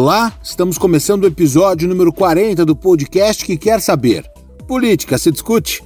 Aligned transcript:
Olá, 0.00 0.32
estamos 0.40 0.78
começando 0.78 1.24
o 1.24 1.26
episódio 1.26 1.88
número 1.88 2.12
40 2.12 2.64
do 2.64 2.76
podcast 2.76 3.44
que 3.44 3.56
quer 3.56 3.80
saber. 3.80 4.24
Política 4.64 5.18
se 5.18 5.28
discute? 5.28 5.82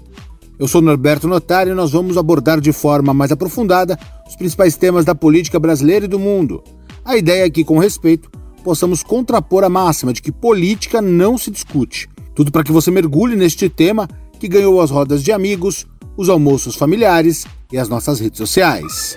Eu 0.58 0.68
sou 0.68 0.82
Norberto 0.82 1.26
Notari 1.26 1.70
e 1.70 1.74
nós 1.74 1.92
vamos 1.92 2.18
abordar 2.18 2.60
de 2.60 2.74
forma 2.74 3.14
mais 3.14 3.32
aprofundada 3.32 3.98
os 4.28 4.36
principais 4.36 4.76
temas 4.76 5.06
da 5.06 5.14
política 5.14 5.58
brasileira 5.58 6.04
e 6.04 6.08
do 6.08 6.18
mundo. 6.18 6.62
A 7.02 7.16
ideia 7.16 7.46
é 7.46 7.48
que, 7.48 7.64
com 7.64 7.78
respeito, 7.78 8.30
possamos 8.62 9.02
contrapor 9.02 9.64
a 9.64 9.70
máxima 9.70 10.12
de 10.12 10.20
que 10.20 10.30
política 10.30 11.00
não 11.00 11.38
se 11.38 11.50
discute. 11.50 12.06
Tudo 12.34 12.52
para 12.52 12.64
que 12.64 12.70
você 12.70 12.90
mergulhe 12.90 13.34
neste 13.34 13.66
tema 13.70 14.06
que 14.38 14.46
ganhou 14.46 14.82
as 14.82 14.90
rodas 14.90 15.22
de 15.22 15.32
amigos, 15.32 15.86
os 16.18 16.28
almoços 16.28 16.76
familiares 16.76 17.46
e 17.72 17.78
as 17.78 17.88
nossas 17.88 18.20
redes 18.20 18.36
sociais. 18.36 19.16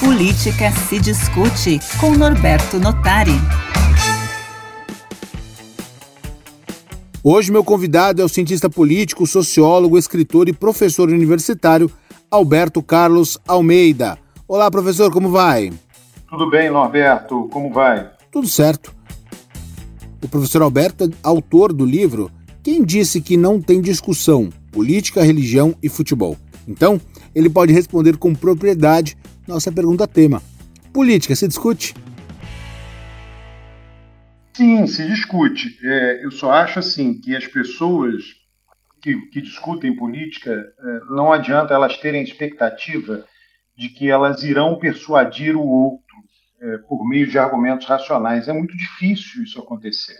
Política 0.00 0.72
se 0.88 0.98
discute 0.98 1.78
com 2.00 2.12
Norberto 2.12 2.80
Notari. 2.80 3.38
Hoje, 7.24 7.52
meu 7.52 7.62
convidado 7.62 8.20
é 8.20 8.24
o 8.24 8.28
cientista 8.28 8.68
político, 8.68 9.24
sociólogo, 9.28 9.96
escritor 9.96 10.48
e 10.48 10.52
professor 10.52 11.08
universitário 11.08 11.88
Alberto 12.28 12.82
Carlos 12.82 13.38
Almeida. 13.46 14.18
Olá, 14.48 14.68
professor, 14.68 15.12
como 15.12 15.28
vai? 15.28 15.72
Tudo 16.28 16.50
bem, 16.50 16.68
Norberto, 16.68 17.48
como 17.52 17.72
vai? 17.72 18.10
Tudo 18.32 18.48
certo. 18.48 18.92
O 20.20 20.26
professor 20.26 20.62
Alberto 20.62 21.04
é 21.04 21.08
autor 21.22 21.72
do 21.72 21.84
livro 21.84 22.28
Quem 22.60 22.84
Disse 22.84 23.20
Que 23.20 23.36
Não 23.36 23.60
Tem 23.60 23.80
Discussão: 23.80 24.50
Política, 24.72 25.22
Religião 25.22 25.76
e 25.80 25.88
Futebol. 25.88 26.36
Então, 26.66 27.00
ele 27.32 27.48
pode 27.48 27.72
responder 27.72 28.16
com 28.16 28.34
propriedade 28.34 29.16
nossa 29.46 29.70
pergunta 29.70 30.08
tema. 30.08 30.42
Política 30.92 31.36
se 31.36 31.46
discute? 31.46 31.94
Sim, 34.54 34.86
se 34.86 35.06
discute. 35.06 35.78
É, 35.82 36.24
eu 36.24 36.30
só 36.30 36.52
acho 36.52 36.78
assim 36.78 37.18
que 37.20 37.34
as 37.34 37.46
pessoas 37.46 38.22
que, 39.00 39.16
que 39.28 39.40
discutem 39.40 39.96
política 39.96 40.52
é, 40.52 41.00
não 41.10 41.32
adianta 41.32 41.74
elas 41.74 41.96
terem 41.96 42.22
expectativa 42.22 43.26
de 43.76 43.88
que 43.88 44.10
elas 44.10 44.42
irão 44.42 44.78
persuadir 44.78 45.56
o 45.56 45.66
outro 45.66 46.16
é, 46.60 46.78
por 46.78 47.08
meio 47.08 47.26
de 47.26 47.38
argumentos 47.38 47.86
racionais. 47.86 48.46
É 48.46 48.52
muito 48.52 48.76
difícil 48.76 49.42
isso 49.42 49.58
acontecer. 49.58 50.18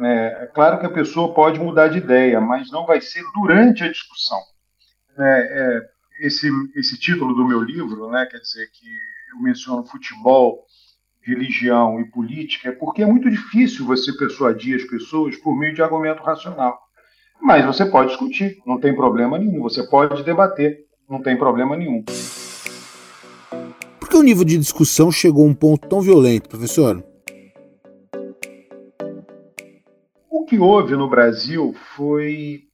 É, 0.00 0.44
é, 0.44 0.46
claro 0.46 0.78
que 0.78 0.86
a 0.86 0.92
pessoa 0.92 1.34
pode 1.34 1.60
mudar 1.60 1.88
de 1.88 1.98
ideia, 1.98 2.40
mas 2.40 2.70
não 2.70 2.86
vai 2.86 3.00
ser 3.00 3.22
durante 3.34 3.84
a 3.84 3.90
discussão. 3.90 4.38
É, 5.18 5.22
é, 5.22 6.26
esse, 6.26 6.48
esse 6.74 6.98
título 6.98 7.34
do 7.34 7.46
meu 7.46 7.60
livro, 7.62 8.10
né, 8.10 8.26
quer 8.30 8.38
dizer 8.38 8.70
que 8.72 8.86
eu 9.34 9.42
menciono 9.42 9.84
futebol 9.84 10.64
religião 11.22 12.00
e 12.00 12.10
política 12.10 12.70
é 12.70 12.72
porque 12.72 13.02
é 13.02 13.06
muito 13.06 13.30
difícil 13.30 13.86
você 13.86 14.12
persuadir 14.12 14.76
as 14.76 14.84
pessoas 14.84 15.36
por 15.36 15.56
meio 15.56 15.74
de 15.74 15.82
argumento 15.82 16.22
racional. 16.22 16.78
Mas 17.40 17.64
você 17.64 17.86
pode 17.86 18.10
discutir, 18.10 18.58
não 18.66 18.78
tem 18.78 18.94
problema 18.94 19.38
nenhum. 19.38 19.62
Você 19.62 19.82
pode 19.82 20.22
debater, 20.22 20.84
não 21.08 21.22
tem 21.22 21.36
problema 21.36 21.76
nenhum. 21.76 22.04
Por 23.98 24.08
que 24.08 24.16
o 24.16 24.22
nível 24.22 24.44
de 24.44 24.58
discussão 24.58 25.10
chegou 25.10 25.44
a 25.44 25.48
um 25.48 25.54
ponto 25.54 25.88
tão 25.88 26.00
violento, 26.00 26.48
professor? 26.48 27.02
O 30.28 30.44
que 30.44 30.58
houve 30.58 30.96
no 30.96 31.08
Brasil 31.08 31.74
foi 31.96 32.64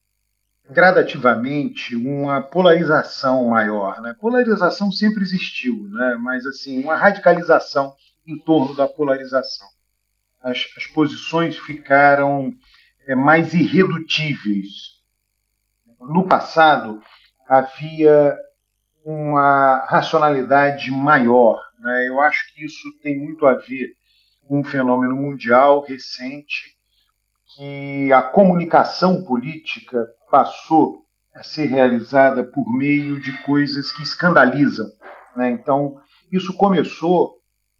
gradativamente 0.69 1.94
uma 1.94 2.42
polarização 2.42 3.48
maior. 3.48 4.00
Né? 4.00 4.14
Polarização 4.20 4.91
sempre 4.91 5.22
existiu, 5.22 5.89
né? 5.91 6.19
mas 6.20 6.44
assim 6.47 6.83
uma 6.83 6.97
radicalização 6.97 7.94
em 8.27 8.38
torno 8.38 8.74
da 8.74 8.88
polarização. 8.88 9.69
As, 10.42 10.66
as 10.77 10.86
posições 10.86 11.58
ficaram 11.58 12.52
é, 13.06 13.14
mais 13.14 13.55
irredutíveis. 13.55 14.96
No 16.00 16.27
passado, 16.27 17.01
havia 17.48 18.36
uma 19.05 19.86
racionalidade 19.86 20.90
maior. 20.90 21.61
Né? 21.78 22.08
Eu 22.08 22.20
acho 22.20 22.52
que 22.52 22.64
isso 22.64 22.92
tem 23.02 23.18
muito 23.18 23.46
a 23.46 23.55
ver 23.55 23.95
com 24.46 24.61
um 24.61 24.64
fenômeno 24.64 25.17
mundial 25.17 25.83
recente, 25.83 26.77
que 27.55 28.12
a 28.12 28.22
comunicação 28.22 29.24
política 29.24 30.06
passou 30.30 31.05
a 31.34 31.42
ser 31.42 31.67
realizada 31.67 32.42
por 32.45 32.67
meio 32.72 33.20
de 33.20 33.33
coisas 33.42 33.92
que 33.92 34.02
escandalizam. 34.02 34.86
Né? 35.36 35.51
Então, 35.51 36.01
isso 36.33 36.52
começou 36.55 37.36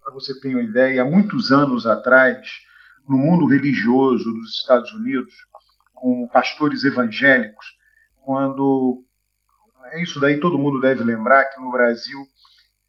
para 0.07 0.15
você 0.15 0.39
ter 0.39 0.55
uma 0.55 0.63
ideia, 0.63 1.03
há 1.03 1.05
muitos 1.05 1.51
anos 1.51 1.85
atrás, 1.85 2.49
no 3.09 3.19
mundo 3.19 3.45
religioso 3.45 4.33
dos 4.33 4.61
Estados 4.61 4.93
Unidos, 4.93 5.35
com 5.93 6.29
pastores 6.29 6.85
evangélicos, 6.85 7.77
quando 8.23 9.05
é 9.87 10.01
isso 10.01 10.21
daí 10.21 10.39
todo 10.39 10.59
mundo 10.59 10.81
deve 10.81 11.03
lembrar 11.03 11.47
que 11.47 11.61
no 11.61 11.73
Brasil 11.73 12.25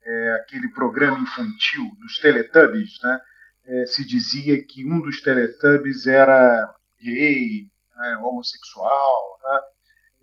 é, 0.04 0.34
aquele 0.34 0.70
programa 0.70 1.18
infantil 1.18 1.90
dos 2.00 2.20
Teletubbies, 2.20 3.00
né, 3.02 3.20
é, 3.66 3.86
se 3.88 4.06
dizia 4.06 4.64
que 4.64 4.86
um 4.86 5.02
dos 5.02 5.20
Teletubbies 5.20 6.06
era 6.06 6.72
gay, 7.02 7.68
né, 7.96 8.18
homossexual, 8.18 9.40
né, 9.44 9.60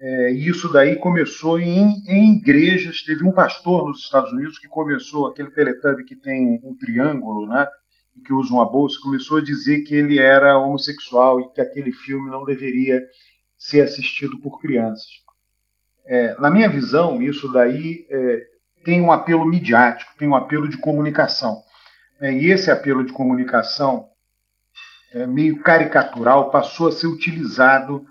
é, 0.01 0.31
isso 0.33 0.73
daí 0.73 0.97
começou 0.97 1.59
em, 1.59 2.03
em, 2.07 2.35
igrejas. 2.35 3.03
Teve 3.03 3.25
um 3.25 3.33
pastor 3.33 3.89
nos 3.89 4.01
Estados 4.01 4.33
Unidos 4.33 4.59
que 4.59 4.69
começou, 4.69 5.27
aquele 5.27 5.51
Teletubby 5.51 6.05
que 6.05 6.17
tem 6.17 6.61
um 6.63 6.77
triângulo, 6.77 7.47
né? 7.47 7.67
que 8.25 8.33
usa 8.33 8.53
uma 8.53 8.71
bolsa, 8.71 9.01
começou 9.03 9.39
a 9.39 9.43
dizer 9.43 9.83
que 9.83 9.95
ele 9.95 10.19
era 10.19 10.59
homossexual 10.59 11.41
e 11.41 11.53
que 11.53 11.61
aquele 11.61 11.93
filme 11.93 12.31
não 12.31 12.45
deveria 12.45 13.03
ser 13.59 13.81
assistido 13.81 14.39
por 14.41 14.61
crianças. 14.61 15.25
É, 16.07 16.39
na 16.39 16.51
minha 16.51 16.69
visão, 16.69 17.21
isso 17.23 17.51
daí 17.53 18.07
é, 18.11 18.47
tem 18.85 19.01
um 19.01 19.11
apelo 19.11 19.45
midiático, 19.45 20.13
tem 20.19 20.29
um 20.29 20.37
apelo 20.37 20.69
de 20.69 20.77
comunicação. 20.77 21.63
É, 22.21 22.33
e 22.33 22.51
esse 22.51 22.71
apelo 22.71 23.05
de 23.05 23.13
comunicação, 23.13 24.09
é, 25.13 25.27
meio 25.27 25.61
caricatural, 25.61 26.51
passou 26.51 26.89
a 26.89 26.93
ser 26.93 27.07
utilizado 27.07 28.07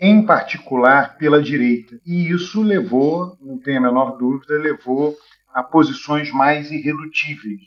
em 0.00 0.24
particular 0.24 1.16
pela 1.16 1.42
direita. 1.42 2.00
E 2.04 2.30
isso 2.30 2.62
levou, 2.62 3.36
não 3.40 3.58
tenho 3.58 3.78
a 3.78 3.82
menor 3.82 4.16
dúvida, 4.16 4.58
levou 4.58 5.16
a 5.52 5.62
posições 5.62 6.30
mais 6.32 6.70
irredutíveis. 6.70 7.60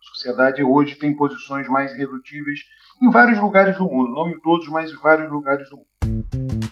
A 0.00 0.14
sociedade 0.14 0.62
hoje 0.62 0.94
tem 0.96 1.14
posições 1.14 1.68
mais 1.68 1.92
irredutíveis 1.92 2.60
em 3.02 3.10
vários 3.10 3.38
lugares 3.40 3.76
do 3.76 3.84
mundo, 3.84 4.12
não 4.12 4.28
em 4.28 4.38
todos, 4.40 4.68
mas 4.68 4.90
em 4.90 4.96
vários 4.96 5.30
lugares 5.30 5.68
do 5.68 5.76
mundo. 5.76 5.86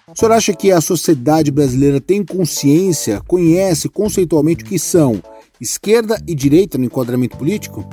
O 0.09 0.19
senhor 0.19 0.33
acha 0.33 0.55
que 0.55 0.73
a 0.73 0.81
sociedade 0.81 1.51
brasileira 1.51 2.01
tem 2.01 2.25
consciência, 2.25 3.21
conhece 3.21 3.89
conceitualmente 3.89 4.65
o 4.65 4.67
que 4.67 4.79
são 4.79 5.23
esquerda 5.61 6.17
e 6.27 6.35
direita 6.35 6.79
no 6.79 6.85
enquadramento 6.85 7.37
político? 7.37 7.89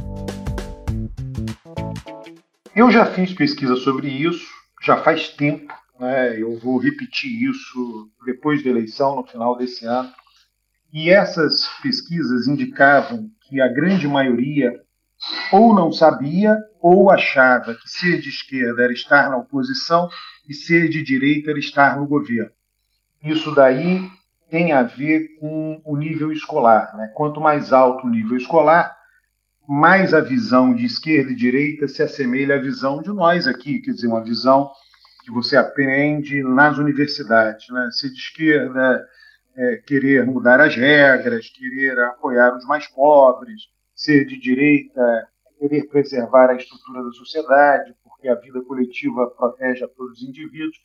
Eu 2.76 2.92
já 2.92 3.06
fiz 3.06 3.34
pesquisa 3.34 3.76
sobre 3.76 4.08
isso, 4.08 4.46
já 4.84 4.98
faz 4.98 5.30
tempo, 5.30 5.74
né? 6.00 6.40
eu 6.40 6.58
vou 6.60 6.78
repetir 6.78 7.50
isso 7.50 8.10
depois 8.26 8.64
da 8.64 8.70
eleição, 8.70 9.16
no 9.16 9.24
final 9.24 9.58
desse 9.58 9.86
ano. 9.86 10.12
E 10.94 11.10
essas 11.10 11.68
pesquisas 11.82 12.48
indicavam 12.48 13.30
que 13.42 13.62
a 13.62 13.68
grande 13.68 14.08
maioria 14.08 14.74
ou 15.52 15.74
não 15.74 15.92
sabia 15.92 16.56
ou 16.82 17.10
achava 17.10 17.74
que 17.76 17.90
ser 17.90 18.20
de 18.22 18.30
esquerda 18.30 18.84
era 18.84 18.94
estar 18.94 19.30
na 19.30 19.38
oposição 19.38 20.10
e 20.48 20.54
ser 20.54 20.90
de 20.90 21.04
direita 21.04 21.52
era 21.52 21.60
estar 21.60 21.98
no 21.98 22.08
governo. 22.08 22.52
Isso 23.24 23.54
daí 23.54 24.10
tem 24.50 24.72
a 24.72 24.84
ver 24.84 25.36
com 25.40 25.82
o 25.84 25.98
nível 25.98 26.32
escolar. 26.32 26.96
Né? 26.96 27.12
Quanto 27.16 27.42
mais 27.42 27.74
alto 27.74 28.08
o 28.08 28.10
nível 28.10 28.38
escolar, 28.38 28.96
mais 29.68 30.14
a 30.14 30.22
visão 30.22 30.74
de 30.74 30.86
esquerda 30.86 31.32
e 31.32 31.36
direita 31.36 31.88
se 31.88 32.02
assemelha 32.02 32.56
à 32.56 32.60
visão 32.60 33.02
de 33.02 33.10
nós 33.10 33.48
aqui, 33.48 33.80
quer 33.80 33.92
dizer, 33.92 34.08
uma 34.08 34.24
visão 34.24 34.72
que 35.28 35.34
você 35.34 35.58
aprende 35.58 36.42
nas 36.42 36.78
universidades. 36.78 37.68
Né? 37.70 37.90
Ser 37.92 38.10
de 38.10 38.18
esquerda, 38.18 39.06
é, 39.58 39.76
querer 39.86 40.26
mudar 40.26 40.62
as 40.62 40.74
regras, 40.74 41.50
querer 41.50 42.00
apoiar 42.00 42.56
os 42.56 42.66
mais 42.66 42.88
pobres, 42.88 43.64
ser 43.94 44.26
de 44.26 44.40
direita, 44.40 45.28
querer 45.60 45.86
preservar 45.90 46.50
a 46.50 46.56
estrutura 46.56 47.04
da 47.04 47.12
sociedade, 47.12 47.94
porque 48.06 48.30
a 48.30 48.36
vida 48.36 48.62
coletiva 48.62 49.30
protege 49.32 49.84
a 49.84 49.88
todos 49.90 50.22
os 50.22 50.24
indivíduos. 50.24 50.78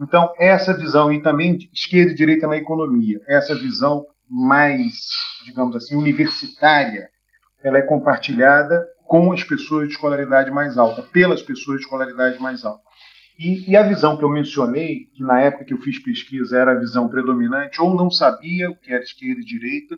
Então, 0.00 0.32
essa 0.38 0.72
visão, 0.72 1.12
e 1.12 1.20
também 1.20 1.58
esquerda 1.72 2.12
e 2.12 2.14
direita 2.14 2.46
na 2.46 2.56
economia, 2.56 3.20
essa 3.26 3.52
visão 3.56 4.06
mais, 4.30 5.08
digamos 5.44 5.74
assim, 5.74 5.96
universitária, 5.96 7.10
ela 7.64 7.78
é 7.78 7.82
compartilhada 7.82 8.86
com 9.08 9.32
as 9.32 9.42
pessoas 9.42 9.88
de 9.88 9.94
escolaridade 9.94 10.52
mais 10.52 10.78
alta, 10.78 11.02
pelas 11.02 11.42
pessoas 11.42 11.78
de 11.78 11.84
escolaridade 11.84 12.40
mais 12.40 12.64
alta. 12.64 12.87
E, 13.38 13.70
e, 13.70 13.76
a 13.76 13.84
visão 13.84 14.16
que 14.16 14.24
eu 14.24 14.28
mencionei, 14.28 15.06
que 15.14 15.22
na 15.22 15.40
época 15.40 15.64
que 15.64 15.72
eu 15.72 15.78
fiz 15.78 16.02
pesquisa 16.02 16.58
era 16.58 16.72
a 16.72 16.78
visão 16.78 17.08
predominante, 17.08 17.80
ou 17.80 17.94
não 17.94 18.10
sabia 18.10 18.68
o 18.68 18.74
que 18.74 18.92
era 18.92 19.00
esquerda 19.00 19.40
e 19.40 19.44
direita, 19.44 19.96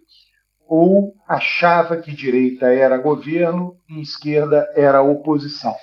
ou 0.68 1.14
achava 1.26 1.96
que 1.96 2.12
direita 2.12 2.66
era 2.66 2.98
governo 2.98 3.78
e 3.88 4.02
esquerda 4.02 4.70
era 4.76 5.00
oposição. 5.00 5.74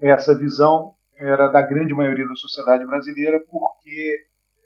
essa 0.00 0.36
visão 0.36 0.94
era 1.18 1.48
da 1.48 1.60
grande 1.60 1.92
maioria 1.92 2.26
da 2.26 2.34
sociedade 2.34 2.86
brasileira, 2.86 3.40
porque 3.50 4.16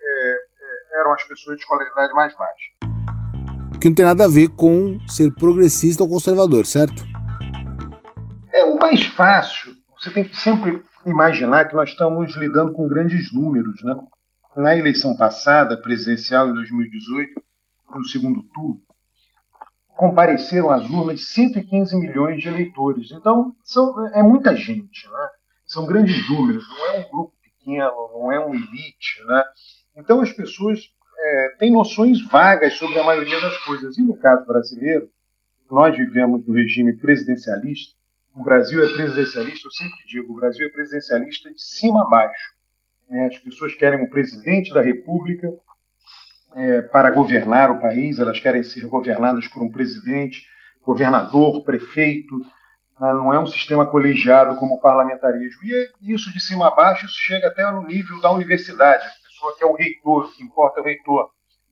é, 0.01 0.33
é, 0.33 1.01
eram 1.01 1.13
as 1.13 1.25
pessoas 1.25 1.57
de 1.57 1.63
escolaridade 1.63 2.13
mais 2.15 2.33
baixa. 2.37 3.81
Que 3.81 3.89
não 3.89 3.95
tem 3.95 4.05
nada 4.05 4.27
a 4.27 4.29
ver 4.29 4.49
com 4.51 5.01
ser 5.09 5.35
progressista 5.35 6.05
ou 6.05 6.09
conservador, 6.09 6.65
certo? 6.65 7.03
É 8.53 8.65
o 8.65 8.79
mais 8.79 9.05
fácil. 9.07 9.75
Você 9.99 10.11
tem 10.11 10.25
que 10.25 10.37
sempre 10.37 10.83
imaginar 11.07 11.67
que 11.67 11.75
nós 11.75 11.91
estamos 11.91 12.35
lidando 12.37 12.73
com 12.73 12.89
grandes 12.89 13.33
números. 13.33 13.83
Né? 13.83 13.97
Na 14.57 14.77
eleição 14.77 15.17
passada, 15.17 15.77
presidencial 15.77 16.49
em 16.49 16.55
2018, 16.55 17.43
no 17.95 18.05
segundo 18.05 18.43
turno, 18.55 18.81
compareceram 19.97 20.71
às 20.71 20.89
urnas 20.89 21.29
115 21.29 21.97
milhões 21.97 22.41
de 22.41 22.49
eleitores. 22.49 23.11
Então, 23.11 23.55
são, 23.63 24.07
é 24.15 24.23
muita 24.23 24.57
gente. 24.57 25.09
Né? 25.09 25.29
São 25.67 25.87
grandes 25.87 26.29
números, 26.29 26.67
não 26.69 26.87
é 26.87 26.99
um 27.01 27.11
grupo 27.11 27.35
pequeno, 27.43 28.11
não 28.15 28.33
é 28.33 28.41
um 28.41 28.55
elite. 28.55 29.23
Né? 29.27 29.45
Então, 29.97 30.21
as 30.21 30.33
pessoas 30.33 30.81
é, 31.19 31.57
têm 31.59 31.71
noções 31.71 32.21
vagas 32.27 32.75
sobre 32.75 32.99
a 32.99 33.05
maioria 33.05 33.41
das 33.41 33.57
coisas. 33.59 33.99
E 33.99 34.03
no 34.03 34.17
caso 34.17 34.47
brasileiro, 34.47 35.09
nós 35.71 35.97
vivemos 35.97 36.47
no 36.47 36.55
regime 36.55 36.95
presidencialista, 36.95 37.95
o 38.35 38.43
Brasil 38.43 38.83
é 38.85 38.93
presidencialista, 38.93 39.67
eu 39.67 39.73
sempre 39.73 40.07
digo, 40.07 40.33
o 40.33 40.37
Brasil 40.37 40.67
é 40.67 40.71
presidencialista 40.71 41.53
de 41.53 41.61
cima 41.61 42.03
a 42.03 42.09
baixo. 42.09 42.55
É, 43.11 43.27
as 43.27 43.39
pessoas 43.39 43.75
querem 43.75 44.01
um 44.01 44.09
presidente 44.09 44.73
da 44.73 44.81
República 44.81 45.53
é, 46.55 46.83
para 46.83 47.11
governar 47.11 47.71
o 47.71 47.81
país, 47.81 48.19
elas 48.19 48.39
querem 48.39 48.63
ser 48.63 48.87
governadas 48.87 49.49
por 49.49 49.63
um 49.63 49.71
presidente, 49.71 50.47
governador, 50.85 51.65
prefeito. 51.65 52.39
Né? 52.39 53.13
Não 53.13 53.35
é 53.35 53.39
um 53.39 53.47
sistema 53.47 53.87
colegiado 53.87 54.57
como 54.57 54.75
o 54.75 54.81
parlamentarismo. 54.81 55.63
E 55.65 56.13
isso 56.13 56.33
de 56.33 56.41
cima 56.41 56.69
a 56.69 56.75
baixo, 56.75 57.07
isso 57.07 57.19
chega 57.19 57.49
até 57.49 57.69
no 57.71 57.83
nível 57.83 58.21
da 58.21 58.31
universidade. 58.31 59.05
A 59.05 59.29
pessoa 59.29 59.57
que 59.57 59.65
é 59.65 59.67
o 59.67 59.75
reitor, 59.75 60.33
que 60.33 60.43
importa 60.43 60.81
é 60.81 60.83
o 60.83 60.87
reitor. 60.87 61.31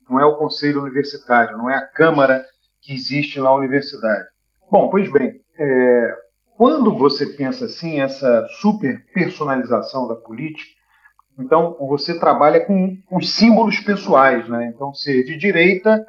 Não 0.08 0.18
é 0.18 0.24
o 0.24 0.36
conselho 0.36 0.82
universitário, 0.82 1.56
não 1.56 1.70
é 1.70 1.76
a 1.76 1.86
Câmara 1.86 2.44
que 2.80 2.94
existe 2.94 3.38
na 3.38 3.52
universidade. 3.52 4.26
Bom, 4.70 4.88
pois 4.88 5.10
bem, 5.12 5.40
é, 5.58 6.16
quando 6.58 6.92
você 6.92 7.24
pensa 7.24 7.66
assim, 7.66 8.00
essa 8.00 8.44
super 8.60 9.04
personalização 9.14 10.08
da 10.08 10.16
política, 10.16 10.68
então 11.38 11.76
você 11.78 12.18
trabalha 12.18 12.58
com 12.58 12.98
os 13.12 13.32
símbolos 13.32 13.78
pessoais, 13.78 14.48
né? 14.48 14.72
Então 14.74 14.92
ser 14.92 15.22
de 15.22 15.36
direita 15.36 16.04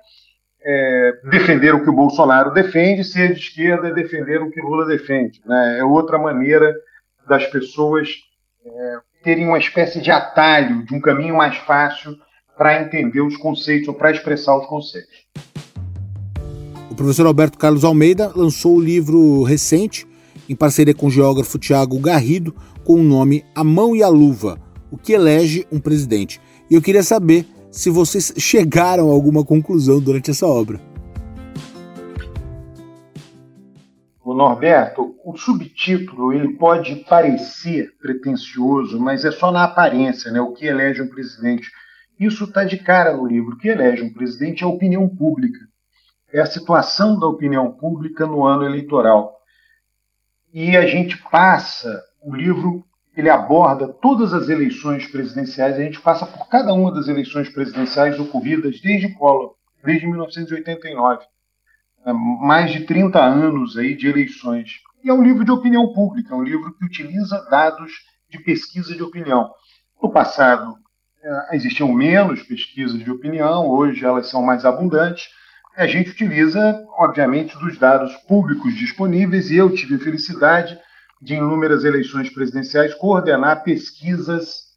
é 0.60 1.19
defender 1.30 1.75
o 1.75 1.84
que 1.84 1.90
o 1.92 1.96
Bolsonaro 1.96 2.51
defende, 2.51 3.04
ser 3.04 3.36
de 3.36 3.40
esquerda 3.40 3.90
é 3.90 3.94
defender 3.94 4.42
o 4.42 4.50
que 4.50 4.60
Lula 4.60 4.88
defende, 4.88 5.40
né? 5.46 5.78
É 5.78 5.84
outra 5.84 6.18
maneira 6.18 6.75
das 7.28 7.45
pessoas 7.45 8.10
é, 8.66 8.98
terem 9.24 9.45
uma 9.45 9.60
espécie 9.60 10.02
de 10.02 10.10
atalho, 10.10 10.84
de 10.84 10.95
um 10.95 11.00
caminho 11.00 11.38
mais 11.38 11.57
fácil 11.57 12.18
para 12.57 12.81
entender 12.81 13.22
os 13.22 13.38
conceitos 13.38 13.88
ou 13.88 13.94
para 13.94 14.10
expressar 14.10 14.57
os 14.57 14.66
conceitos. 14.66 15.28
O 16.90 16.95
professor 16.95 17.28
Alberto 17.28 17.60
Carlos 17.60 17.84
Almeida 17.84 18.31
lançou 18.36 18.78
o 18.78 18.81
livro 18.81 19.44
recente 19.44 20.09
em 20.50 20.56
parceria 20.56 20.96
com 20.96 21.06
o 21.06 21.12
geógrafo 21.12 21.60
Tiago 21.60 22.00
Garrido, 22.00 22.56
com 22.84 22.96
o 22.96 23.04
nome 23.04 23.46
A 23.54 23.63
Mão 23.63 23.96
e 23.96 24.01
a 24.01 24.10
Luva, 24.10 24.60
o 24.92 24.98
que 24.98 25.13
elege 25.13 25.68
um 25.72 25.80
presidente. 25.80 26.42
E 26.69 26.74
eu 26.74 26.81
queria 26.81 27.04
saber 27.04 27.46
se 27.72 27.92
vocês 27.92 28.34
chegaram 28.38 29.12
a 29.12 29.13
alguma 29.13 29.46
conclusão 29.46 30.00
durante 30.00 30.31
essa 30.31 30.48
obra. 30.48 30.81
O 34.25 34.34
Norberto, 34.34 35.16
o 35.24 35.38
subtítulo 35.38 36.34
ele 36.34 36.54
pode 36.54 36.95
parecer 37.07 37.92
pretensioso, 38.00 39.00
mas 39.00 39.24
é 39.25 39.31
só 39.31 39.52
na 39.52 39.63
aparência, 39.63 40.31
né? 40.31 40.42
O 40.42 40.54
que 40.54 40.66
elege 40.66 41.02
um 41.02 41.10
presidente. 41.10 41.69
Isso 42.19 42.44
está 42.44 42.63
de 42.63 42.78
cara 42.78 43.16
no 43.16 43.25
livro. 43.25 43.54
O 43.54 43.57
que 43.57 43.69
elege 43.69 44.04
um 44.04 44.13
presidente 44.13 44.63
é 44.63 44.68
a 44.68 44.69
opinião 44.69 45.07
pública. 45.07 45.60
É 46.31 46.42
a 46.42 46.45
situação 46.45 47.19
da 47.19 47.25
opinião 47.25 47.72
pública 47.72 48.28
no 48.28 48.45
ano 48.45 48.63
eleitoral 48.63 49.39
e 50.54 50.75
a 50.75 50.86
gente 50.86 51.18
passa, 51.30 52.01
o 52.22 52.36
livro 52.36 52.84
ele 53.16 53.30
aborda 53.30 53.88
todas 53.88 54.34
as 54.34 54.50
eleições 54.50 55.07
presidenciais, 55.07 55.75
a 55.75 55.84
gente 55.84 56.00
passa 56.00 56.25
por 56.25 56.48
cada 56.48 56.74
uma 56.74 56.94
das 56.94 57.07
eleições 57.07 57.50
presidenciais 57.50 58.19
ocorridas 58.19 58.80
desde 58.80 59.13
Collor, 59.13 59.56
desde 59.84 60.07
1989. 60.07 61.25
É, 62.06 62.13
mais 62.13 62.72
de 62.72 62.86
30 62.86 63.19
anos 63.19 63.78
aí 63.78 63.96
de 63.96 64.07
eleições. 64.07 64.80
E 65.04 65.10
é 65.10 65.13
um 65.13 65.22
livro 65.22 65.44
de 65.44 65.51
opinião 65.51 65.92
pública, 65.92 66.34
é 66.34 66.38
um 66.38 66.44
livro 66.44 66.74
que 66.78 66.86
utiliza 66.86 67.45
dados 67.50 67.92
de 68.30 68.40
pesquisa 68.40 68.95
de 68.95 69.04
opinião. 69.04 69.52
No 70.02 70.10
passado, 70.10 70.78
é, 71.22 71.56
existiam 71.56 71.92
menos 71.92 72.42
pesquisas 72.44 73.04
de 73.04 73.12
opinião, 73.12 73.68
hoje 73.68 74.06
elas 74.06 74.30
são 74.30 74.42
mais 74.42 74.63
abundantes, 74.63 75.28
a 75.80 75.88
gente 75.88 76.12
utiliza, 76.12 76.86
obviamente, 76.98 77.58
dos 77.58 77.78
dados 77.78 78.14
públicos 78.28 78.76
disponíveis, 78.76 79.50
e 79.50 79.56
eu 79.56 79.74
tive 79.74 79.96
a 79.96 80.00
felicidade 80.00 80.78
de, 81.22 81.36
em 81.36 81.38
inúmeras 81.38 81.86
eleições 81.86 82.30
presidenciais, 82.30 82.94
coordenar 82.96 83.64
pesquisas 83.64 84.70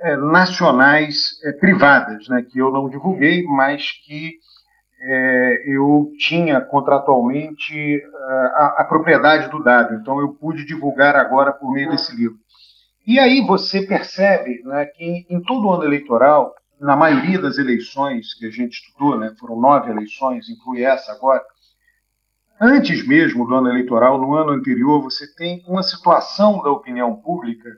é, 0.00 0.16
nacionais 0.16 1.38
é, 1.44 1.52
privadas, 1.52 2.28
né, 2.28 2.42
que 2.50 2.58
eu 2.58 2.72
não 2.72 2.88
divulguei, 2.88 3.42
mas 3.42 3.90
que 4.06 4.32
é, 5.02 5.64
eu 5.66 6.10
tinha 6.18 6.62
contratualmente 6.62 8.02
a, 8.54 8.76
a, 8.78 8.84
propriedade 8.84 9.50
do 9.50 9.62
dado, 9.62 9.96
então 9.96 10.18
eu 10.18 10.32
pude 10.32 10.64
divulgar 10.64 11.14
agora 11.14 11.52
por 11.52 11.72
meio 11.72 11.90
desse 11.90 12.16
livro. 12.16 12.38
E 13.06 13.18
aí 13.18 13.44
você 13.44 13.82
percebe 13.82 14.62
né, 14.64 14.86
que 14.86 15.26
em 15.28 15.42
todo 15.42 15.70
ano 15.70 15.84
eleitoral 15.84 16.54
na 16.82 16.96
maioria 16.96 17.40
das 17.40 17.58
eleições 17.58 18.34
que 18.34 18.44
a 18.44 18.50
gente 18.50 18.72
estudou, 18.72 19.16
né, 19.16 19.32
foram 19.38 19.58
nove 19.58 19.88
eleições, 19.88 20.48
inclui 20.48 20.82
essa 20.82 21.12
agora, 21.12 21.40
antes 22.60 23.06
mesmo 23.06 23.46
do 23.46 23.54
ano 23.54 23.68
eleitoral, 23.68 24.20
no 24.20 24.34
ano 24.34 24.50
anterior, 24.50 25.00
você 25.00 25.32
tem 25.34 25.64
uma 25.68 25.82
situação 25.84 26.60
da 26.60 26.70
opinião 26.70 27.14
pública 27.14 27.70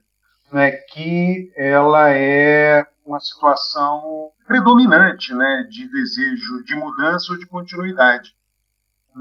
né, 0.51 0.71
que 0.71 1.53
ela 1.55 2.11
é 2.11 2.87
uma 3.05 3.21
situação 3.21 4.31
predominante 4.47 5.35
né, 5.35 5.67
de 5.69 5.87
desejo 5.91 6.65
de 6.65 6.75
mudança 6.75 7.33
ou 7.33 7.39
de 7.39 7.47
continuidade. 7.47 8.35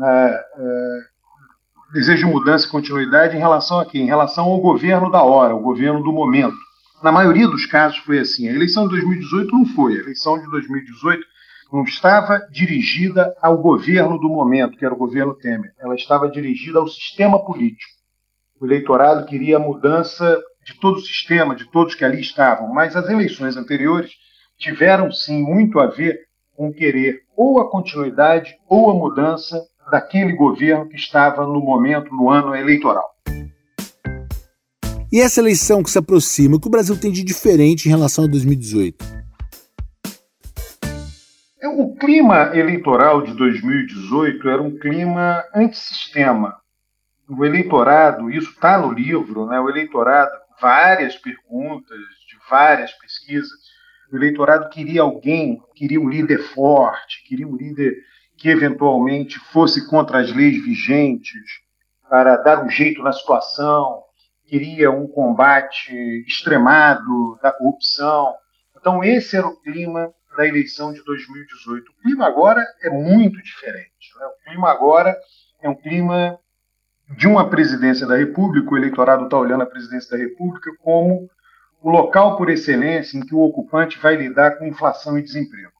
É, 0.02 0.46
é, 0.58 1.00
desejo 1.92 2.26
de 2.26 2.32
mudança 2.32 2.66
e 2.66 2.70
continuidade 2.70 3.36
em 3.36 3.40
relação 3.40 3.80
a 3.80 3.86
quê? 3.86 4.00
Em 4.00 4.06
relação 4.06 4.46
ao 4.46 4.62
governo 4.62 5.12
da 5.12 5.24
hora, 5.24 5.54
o 5.54 5.60
governo 5.60 6.02
do 6.02 6.14
momento. 6.14 6.56
Na 7.04 7.12
maioria 7.12 7.50
dos 7.50 7.66
casos 7.66 7.98
foi 7.98 8.20
assim. 8.20 8.48
A 8.48 8.54
eleição 8.54 8.86
de 8.86 8.92
2018 8.92 9.54
não 9.54 9.66
foi. 9.66 9.98
A 9.98 10.00
eleição 10.00 10.40
de 10.40 10.50
2018 10.50 11.22
não 11.74 11.84
estava 11.84 12.40
dirigida 12.50 13.36
ao 13.42 13.58
governo 13.58 14.18
do 14.18 14.30
momento, 14.30 14.78
que 14.78 14.86
era 14.86 14.94
o 14.94 14.98
governo 14.98 15.36
Temer. 15.36 15.74
Ela 15.78 15.96
estava 15.96 16.32
dirigida 16.32 16.80
ao 16.80 16.88
sistema 16.88 17.44
político. 17.44 17.92
O 18.58 18.66
eleitorado 18.66 19.26
queria 19.26 19.58
a 19.58 19.60
mudança 19.60 20.42
de 20.66 20.80
todo 20.80 20.96
o 20.96 21.02
sistema, 21.02 21.54
de 21.54 21.70
todos 21.70 21.94
que 21.94 22.06
ali 22.06 22.22
estavam. 22.22 22.74
Mas 22.74 22.96
as 22.96 23.10
eleições 23.10 23.58
anteriores 23.58 24.12
tiveram 24.58 25.12
sim 25.12 25.44
muito 25.44 25.82
a 25.82 25.88
ver 25.88 26.22
com 26.56 26.72
querer 26.72 27.20
ou 27.36 27.60
a 27.60 27.70
continuidade 27.70 28.56
ou 28.70 28.90
a 28.90 28.94
mudança 28.94 29.62
daquele 29.92 30.32
governo 30.32 30.88
que 30.88 30.96
estava 30.96 31.46
no 31.46 31.60
momento, 31.60 32.16
no 32.16 32.30
ano 32.30 32.56
eleitoral. 32.56 33.12
E 35.14 35.22
essa 35.22 35.40
eleição 35.40 35.84
que 35.84 35.92
se 35.92 36.00
aproxima, 36.00 36.56
o 36.56 36.60
que 36.60 36.66
o 36.66 36.72
Brasil 36.72 37.00
tem 37.00 37.12
de 37.12 37.24
diferente 37.24 37.86
em 37.86 37.92
relação 37.92 38.24
a 38.24 38.28
2018? 38.28 39.06
É, 41.62 41.68
o 41.68 41.94
clima 41.94 42.50
eleitoral 42.58 43.22
de 43.22 43.32
2018 43.36 44.50
era 44.50 44.60
um 44.60 44.76
clima 44.76 45.44
antissistema. 45.54 46.58
O 47.30 47.46
eleitorado, 47.46 48.32
isso 48.32 48.50
está 48.50 48.80
no 48.80 48.92
livro, 48.92 49.46
né? 49.46 49.60
o 49.60 49.70
eleitorado, 49.70 50.32
várias 50.60 51.16
perguntas 51.16 52.00
de 52.28 52.36
várias 52.50 52.92
pesquisas, 52.94 53.52
o 54.12 54.16
eleitorado 54.16 54.68
queria 54.70 55.04
alguém, 55.04 55.62
queria 55.76 56.02
um 56.02 56.10
líder 56.10 56.40
forte, 56.40 57.24
queria 57.28 57.48
um 57.48 57.56
líder 57.56 57.98
que 58.36 58.50
eventualmente 58.50 59.38
fosse 59.52 59.88
contra 59.88 60.22
as 60.22 60.36
leis 60.36 60.60
vigentes, 60.66 61.62
para 62.10 62.36
dar 62.38 62.66
um 62.66 62.70
jeito 62.70 63.04
na 63.04 63.14
situação, 63.14 64.03
queria 64.54 64.92
um 64.92 65.08
combate 65.08 65.92
extremado 66.28 67.40
da 67.42 67.52
corrupção. 67.52 68.36
Então, 68.80 69.04
esse 69.04 69.36
era 69.36 69.48
o 69.48 69.60
clima 69.60 70.14
da 70.38 70.48
eleição 70.48 70.94
de 70.94 71.04
2018. 71.04 71.92
O 71.92 72.02
clima 72.04 72.28
agora 72.28 72.64
é 72.84 72.90
muito 72.92 73.42
diferente. 73.42 74.14
Né? 74.16 74.26
O 74.28 74.46
clima 74.46 74.70
agora 74.70 75.18
é 75.60 75.68
um 75.68 75.74
clima 75.74 76.38
de 77.18 77.28
uma 77.28 77.50
presidência 77.50 78.06
da 78.06 78.16
República, 78.16 78.70
o 78.70 78.78
eleitorado 78.78 79.24
está 79.24 79.38
olhando 79.40 79.64
a 79.64 79.66
presidência 79.66 80.16
da 80.16 80.24
República 80.24 80.70
como 80.84 81.28
o 81.82 81.90
local 81.90 82.38
por 82.38 82.48
excelência 82.48 83.18
em 83.18 83.22
que 83.22 83.34
o 83.34 83.42
ocupante 83.42 83.98
vai 83.98 84.16
lidar 84.16 84.60
com 84.60 84.68
inflação 84.68 85.18
e 85.18 85.24
desemprego. 85.24 85.72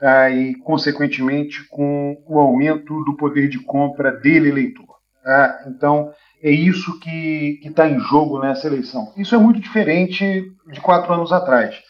Tá? 0.00 0.30
E, 0.30 0.54
consequentemente, 0.54 1.62
com 1.68 2.22
o 2.26 2.38
aumento 2.38 3.04
do 3.04 3.18
poder 3.18 3.48
de 3.48 3.58
compra 3.58 4.10
dele, 4.10 4.48
eleitor. 4.48 4.96
Tá? 5.22 5.64
Então, 5.66 6.10
é 6.42 6.50
isso 6.50 6.98
que 6.98 7.60
está 7.62 7.88
em 7.88 8.00
jogo 8.00 8.40
nessa 8.40 8.66
eleição. 8.66 9.12
Isso 9.16 9.34
é 9.34 9.38
muito 9.38 9.60
diferente 9.60 10.52
de 10.66 10.80
quatro 10.80 11.12
anos 11.14 11.32
atrás. 11.32 11.80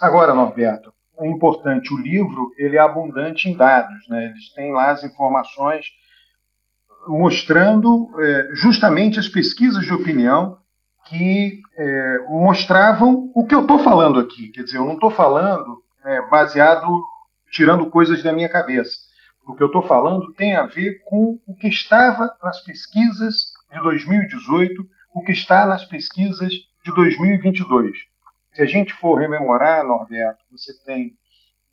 Agora, 0.00 0.34
Norberto, 0.34 0.92
é 1.18 1.26
importante, 1.26 1.94
o 1.94 1.96
livro 1.96 2.52
ele 2.58 2.76
é 2.76 2.80
abundante 2.80 3.48
em 3.48 3.56
dados, 3.56 4.06
né? 4.08 4.26
eles 4.26 4.52
têm 4.52 4.72
lá 4.72 4.90
as 4.90 5.02
informações 5.04 5.86
mostrando 7.06 8.10
é, 8.20 8.50
justamente 8.54 9.18
as 9.18 9.28
pesquisas 9.28 9.84
de 9.84 9.92
opinião 9.92 10.58
que 11.06 11.60
é, 11.76 12.18
mostravam 12.28 13.30
o 13.34 13.46
que 13.46 13.54
eu 13.54 13.62
estou 13.62 13.78
falando 13.78 14.18
aqui. 14.18 14.48
Quer 14.48 14.64
dizer, 14.64 14.78
eu 14.78 14.84
não 14.84 14.94
estou 14.94 15.10
falando 15.10 15.82
é, 16.04 16.28
baseado, 16.28 16.88
tirando 17.50 17.90
coisas 17.90 18.22
da 18.22 18.32
minha 18.32 18.48
cabeça. 18.48 18.96
O 19.46 19.54
que 19.54 19.62
eu 19.62 19.66
estou 19.66 19.82
falando 19.82 20.32
tem 20.32 20.56
a 20.56 20.66
ver 20.66 21.02
com 21.04 21.38
o 21.46 21.54
que 21.54 21.68
estava 21.68 22.34
nas 22.42 22.60
pesquisas 22.62 23.53
de 23.74 23.82
2018, 23.82 24.86
o 25.14 25.22
que 25.22 25.32
está 25.32 25.66
nas 25.66 25.84
pesquisas 25.84 26.52
de 26.84 26.94
2022. 26.94 27.96
Se 28.52 28.62
a 28.62 28.66
gente 28.66 28.94
for 28.94 29.16
rememorar, 29.16 29.84
Norberto, 29.84 30.44
você 30.50 30.72
tem 30.84 31.12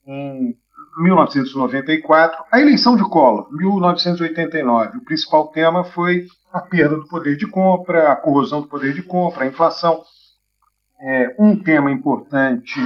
em 0.05 0.57
1994 0.97 2.43
a 2.51 2.59
eleição 2.59 2.95
de 2.95 3.03
Collor, 3.03 3.47
1989. 3.51 4.97
O 4.97 5.05
principal 5.05 5.47
tema 5.49 5.83
foi 5.83 6.25
a 6.51 6.59
perda 6.59 6.95
do 6.95 7.07
poder 7.07 7.37
de 7.37 7.47
compra, 7.47 8.11
a 8.11 8.15
corrosão 8.15 8.61
do 8.61 8.67
poder 8.67 8.93
de 8.93 9.03
compra, 9.03 9.43
a 9.43 9.47
inflação. 9.47 10.03
É, 10.99 11.35
um 11.39 11.55
tema 11.57 11.91
importante 11.91 12.79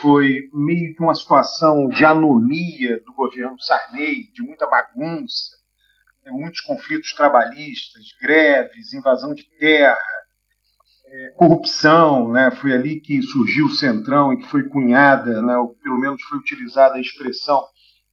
foi 0.00 0.48
meio 0.52 0.94
que 0.94 1.02
uma 1.02 1.14
situação 1.14 1.88
de 1.88 2.04
anomia 2.04 3.00
do 3.04 3.12
governo 3.14 3.60
Sarney, 3.60 4.30
de 4.32 4.42
muita 4.42 4.66
bagunça, 4.66 5.63
muitos 6.30 6.60
conflitos 6.60 7.12
trabalhistas, 7.12 8.04
greves, 8.20 8.92
invasão 8.92 9.34
de 9.34 9.44
terra, 9.58 9.96
é, 11.06 11.28
corrupção, 11.36 12.32
né? 12.32 12.50
Foi 12.50 12.72
ali 12.72 13.00
que 13.00 13.22
surgiu 13.22 13.66
o 13.66 13.74
Centrão 13.74 14.32
e 14.32 14.38
que 14.38 14.48
foi 14.48 14.64
cunhada, 14.64 15.40
né? 15.42 15.56
ou 15.56 15.74
pelo 15.82 15.98
menos 15.98 16.22
foi 16.22 16.38
utilizada 16.38 16.96
a 16.96 17.00
expressão 17.00 17.62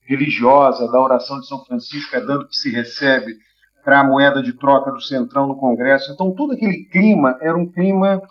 religiosa 0.01 0.91
da 0.91 0.99
oração 0.99 1.39
de 1.39 1.47
São 1.47 1.63
Francisco, 1.65 2.15
é 2.15 2.21
dando 2.21 2.47
que 2.47 2.55
se 2.55 2.69
recebe 2.69 3.35
para 3.83 4.01
a 4.01 4.03
moeda 4.03 4.43
de 4.43 4.53
troca 4.53 4.91
do 4.91 5.01
Centrão 5.01 5.47
no 5.47 5.57
Congresso. 5.57 6.11
Então, 6.11 6.33
todo 6.35 6.53
aquele 6.53 6.85
clima 6.85 7.37
era 7.41 7.57
um 7.57 7.71
clima 7.71 8.21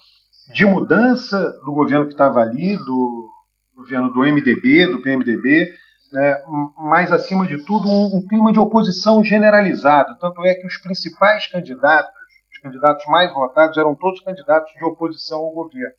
de 0.52 0.64
mudança 0.64 1.52
do 1.64 1.72
governo 1.72 2.06
que 2.06 2.12
estava 2.12 2.40
ali, 2.40 2.76
do 2.76 3.28
governo 3.74 4.12
do 4.12 4.20
MDB, 4.20 4.86
do 4.86 5.02
PMDB, 5.02 5.72
né, 6.12 6.42
mas, 6.76 7.12
acima 7.12 7.46
de 7.46 7.64
tudo, 7.64 7.88
um, 7.88 8.16
um, 8.16 8.26
clima 8.26 8.52
de 8.52 8.58
oposição 8.58 9.22
generalizado. 9.22 10.18
Tanto 10.18 10.44
é 10.44 10.54
que 10.54 10.66
os 10.66 10.76
principais 10.78 11.46
candidatos, 11.46 12.12
os 12.52 12.58
candidatos 12.58 13.06
mais 13.06 13.32
votados, 13.32 13.76
eram 13.78 13.94
todos 13.94 14.20
candidatos 14.20 14.72
de 14.72 14.84
oposição 14.84 15.38
ao 15.38 15.52
governo. 15.52 15.94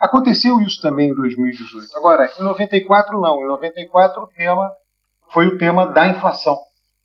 Aconteceu 0.00 0.60
isso 0.60 0.80
também 0.80 1.10
em 1.10 1.14
2018. 1.14 1.96
Agora, 1.96 2.30
em 2.38 2.42
94, 2.42 3.20
não. 3.20 3.40
Em 3.40 3.46
94, 3.46 4.22
o 4.22 4.26
tema 4.26 4.72
foi 5.30 5.46
o 5.46 5.58
tema 5.58 5.86
da 5.86 6.08
inflação. 6.08 6.58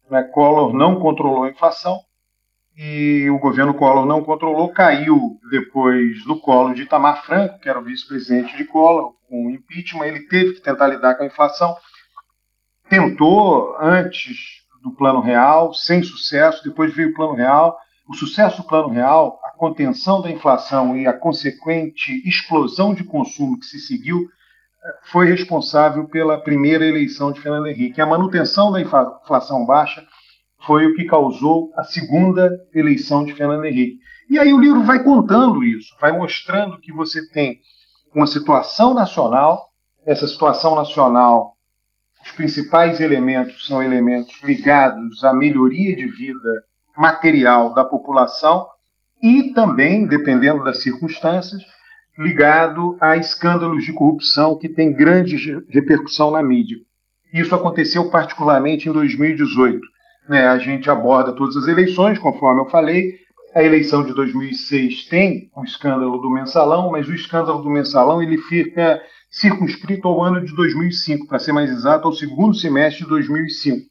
Né? 0.10 0.24
Collor 0.24 0.74
não 0.74 1.00
controlou 1.00 1.44
a 1.44 1.50
inflação 1.50 2.00
e 2.78 3.30
o 3.30 3.40
governo 3.40 3.74
Collor 3.74 4.06
não 4.06 4.24
controlou, 4.24 4.70
caiu 4.70 5.40
depois 5.50 6.24
do 6.26 6.40
colo 6.40 6.74
de 6.74 6.84
Itamar 6.84 7.26
Franco, 7.26 7.60
que 7.60 7.68
era 7.68 7.80
o 7.80 7.84
vice-presidente 7.84 8.56
de 8.56 8.66
Collor, 8.66 9.14
com 9.28 9.48
o 9.48 9.50
impeachment, 9.50 10.06
ele 10.06 10.28
teve 10.28 10.54
que 10.54 10.62
tentar 10.62 10.88
lidar 10.88 11.16
com 11.16 11.24
a 11.24 11.26
inflação 11.28 11.76
tentou 12.90 13.76
antes 13.80 14.58
do 14.82 14.92
Plano 14.92 15.22
Real, 15.22 15.74
sem 15.74 16.02
sucesso, 16.04 16.64
depois 16.64 16.94
veio 16.94 17.10
o 17.10 17.14
Plano 17.14 17.34
Real. 17.34 17.78
O 18.08 18.14
sucesso 18.14 18.62
do 18.62 18.68
Plano 18.68 18.90
Real, 18.90 19.40
a 19.44 19.52
contenção 19.58 20.22
da 20.22 20.32
inflação 20.32 20.96
e 20.96 21.06
a 21.06 21.14
consequente 21.14 22.22
explosão 22.28 22.94
de 22.94 23.04
consumo 23.04 23.60
que 23.60 23.66
se 23.66 23.80
seguiu, 23.80 24.22
eh, 24.22 24.94
foi 25.12 25.28
responsável 25.28 26.08
pela 26.08 26.40
primeira 26.40 26.86
eleição 26.86 27.32
de 27.32 27.42
Fernando 27.42 27.68
Henrique. 27.68 28.00
A 28.00 28.06
manutenção 28.06 28.72
da 28.72 28.80
inflação 28.80 29.66
baixa 29.66 30.06
foi 30.66 30.86
o 30.86 30.96
que 30.96 31.04
causou 31.04 31.72
a 31.76 31.84
segunda 31.84 32.50
eleição 32.74 33.26
de 33.26 33.34
Fernando 33.34 33.66
Henrique. 33.66 34.00
E 34.30 34.40
aí 34.40 34.54
o 34.54 34.60
livro 34.60 34.84
vai 34.84 35.04
contando 35.04 35.64
isso, 35.64 35.96
vai 36.00 36.12
mostrando 36.12 36.80
que 36.80 36.94
você 36.94 37.28
tem 37.30 37.60
uma 38.16 38.28
situação 38.28 38.94
nacional, 38.94 39.68
essa 40.06 40.28
situação 40.28 40.76
nacional 40.76 41.57
os 42.28 42.32
principais 42.34 43.00
elementos 43.00 43.66
são 43.66 43.82
elementos 43.82 44.36
ligados 44.44 45.24
à 45.24 45.34
melhoria 45.34 45.96
de 45.96 46.06
vida 46.08 46.64
material 46.96 47.74
da 47.74 47.86
população 47.86 48.68
e 49.24 49.54
também, 49.54 50.06
dependendo 50.06 50.64
das 50.64 50.84
circunstâncias, 50.84 51.62
ligado 52.18 52.98
a 53.00 53.16
escândalos 53.16 53.86
de 53.86 53.94
corrupção 53.94 54.58
que 54.58 54.68
têm 54.68 54.92
grande 54.92 55.38
repercussão 55.70 56.32
na 56.32 56.44
mídia. 56.44 56.78
Isso 57.34 57.56
aconteceu 57.56 58.10
particularmente 58.10 58.90
em 58.90 58.92
2018. 58.92 59.80
Né? 60.28 60.48
A 60.48 60.58
gente 60.58 60.90
aborda 60.90 61.34
todas 61.34 61.56
as 61.56 61.68
eleições, 61.68 62.20
conforme 62.20 62.62
eu 62.62 62.70
falei. 62.70 63.14
A 63.58 63.64
eleição 63.64 64.04
de 64.04 64.14
2006 64.14 65.06
tem 65.06 65.50
o 65.56 65.64
escândalo 65.64 66.20
do 66.20 66.30
mensalão, 66.30 66.92
mas 66.92 67.08
o 67.08 67.14
escândalo 67.16 67.64
do 67.64 67.72
mensalão 67.72 68.22
ele 68.22 68.38
fica 68.38 69.02
circunscrito 69.32 70.08
ao 70.08 70.24
ano 70.24 70.46
de 70.46 70.56
2005, 70.56 71.26
para 71.26 71.40
ser 71.40 71.54
mais 71.54 71.72
exato, 71.72 72.08
ao 72.08 72.14
segundo 72.14 72.54
semestre 72.54 73.04
de 73.04 73.10
2005. 73.10 73.90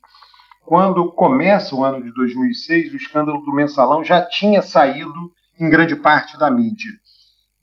Quando 0.65 1.11
começa 1.11 1.75
o 1.75 1.83
ano 1.83 2.01
de 2.01 2.15
2006, 2.15 2.93
o 2.93 2.97
escândalo 2.97 3.41
do 3.41 3.53
mensalão 3.53 4.05
já 4.05 4.25
tinha 4.25 4.63
saído 4.63 5.33
em 5.59 5.69
grande 5.69 5.97
parte 5.97 6.39
da 6.39 6.49
mídia. 6.49 6.93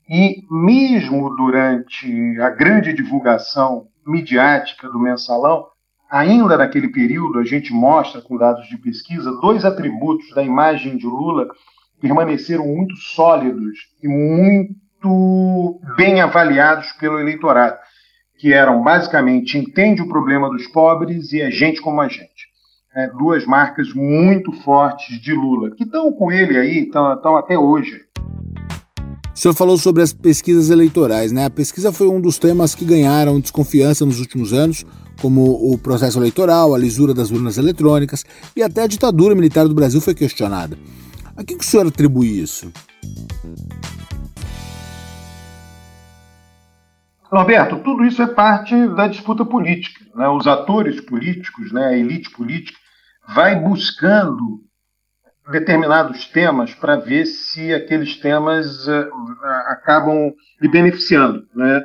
E 0.06 0.42
mesmo 0.50 1.34
durante 1.34 2.38
a 2.38 2.50
grande 2.50 2.92
divulgação 2.92 3.86
midiática 4.06 4.90
do 4.90 5.00
mensalão, 5.00 5.64
ainda 6.10 6.58
naquele 6.58 6.88
período, 6.88 7.38
a 7.38 7.44
gente 7.44 7.72
mostra 7.72 8.20
com 8.20 8.36
dados 8.36 8.68
de 8.68 8.76
pesquisa, 8.76 9.40
dois 9.40 9.64
atributos 9.64 10.28
da 10.34 10.42
imagem 10.42 10.98
de 10.98 11.06
Lula 11.06 11.48
permaneceram 12.04 12.66
muito 12.66 12.94
sólidos 12.96 13.78
e 14.02 14.06
muito 14.08 14.84
muito 15.04 15.80
bem 15.96 16.20
avaliados 16.20 16.92
pelo 16.92 17.20
eleitorado, 17.20 17.76
que 18.38 18.52
eram 18.52 18.82
basicamente 18.82 19.58
entende 19.58 20.02
o 20.02 20.08
problema 20.08 20.48
dos 20.48 20.66
pobres 20.68 21.32
e 21.32 21.42
a 21.42 21.50
gente 21.50 21.80
como 21.80 22.00
a 22.00 22.08
gente. 22.08 22.54
É, 22.96 23.08
duas 23.18 23.44
marcas 23.44 23.92
muito 23.92 24.52
fortes 24.62 25.20
de 25.20 25.32
Lula, 25.32 25.70
que 25.72 25.82
estão 25.84 26.12
com 26.12 26.30
ele 26.30 26.56
aí, 26.56 26.84
estão 26.84 27.36
até 27.36 27.58
hoje. 27.58 28.00
O 29.34 29.38
senhor 29.38 29.54
falou 29.54 29.76
sobre 29.76 30.00
as 30.00 30.12
pesquisas 30.12 30.70
eleitorais, 30.70 31.32
né? 31.32 31.46
A 31.46 31.50
pesquisa 31.50 31.92
foi 31.92 32.06
um 32.06 32.20
dos 32.20 32.38
temas 32.38 32.72
que 32.72 32.84
ganharam 32.84 33.40
desconfiança 33.40 34.06
nos 34.06 34.20
últimos 34.20 34.52
anos, 34.52 34.86
como 35.20 35.72
o 35.72 35.76
processo 35.76 36.20
eleitoral, 36.20 36.72
a 36.72 36.78
lisura 36.78 37.12
das 37.12 37.32
urnas 37.32 37.58
eletrônicas 37.58 38.24
e 38.54 38.62
até 38.62 38.82
a 38.82 38.86
ditadura 38.86 39.34
militar 39.34 39.66
do 39.66 39.74
Brasil 39.74 40.00
foi 40.00 40.14
questionada. 40.14 40.78
A 41.36 41.44
que, 41.44 41.54
o 41.54 41.62
senhor 41.62 41.86
atribui 41.86 42.40
isso? 42.40 42.72
Norberto, 47.32 47.78
tudo 47.80 48.04
isso 48.04 48.22
é 48.22 48.26
parte 48.28 48.74
da 48.88 49.08
disputa 49.08 49.44
política. 49.44 50.04
Né? 50.14 50.28
Os 50.28 50.46
atores 50.46 51.00
políticos, 51.00 51.72
né, 51.72 51.86
a 51.86 51.96
elite 51.96 52.30
política, 52.30 52.78
vai 53.34 53.58
buscando 53.58 54.60
determinados 55.50 56.26
temas 56.26 56.72
para 56.74 56.96
ver 56.96 57.26
se 57.26 57.74
aqueles 57.74 58.16
temas 58.16 58.86
uh, 58.86 59.10
acabam 59.66 60.32
lhe 60.60 60.68
beneficiando. 60.68 61.44
Né? 61.54 61.82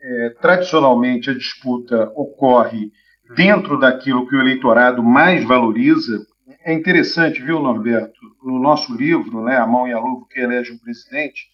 É, 0.00 0.30
tradicionalmente, 0.40 1.30
a 1.30 1.34
disputa 1.34 2.10
ocorre 2.16 2.90
dentro 3.36 3.78
daquilo 3.78 4.26
que 4.26 4.34
o 4.34 4.40
eleitorado 4.40 5.02
mais 5.02 5.44
valoriza. 5.44 6.26
É 6.64 6.72
interessante, 6.72 7.42
viu, 7.42 7.58
Norberto? 7.60 8.20
No 8.42 8.58
nosso 8.58 8.94
livro, 8.94 9.42
né, 9.42 9.56
A 9.56 9.66
Mão 9.66 9.88
e 9.88 9.92
a 9.92 9.98
Luva 9.98 10.26
que 10.30 10.38
elege 10.38 10.72
um 10.72 10.78
presidente, 10.78 11.48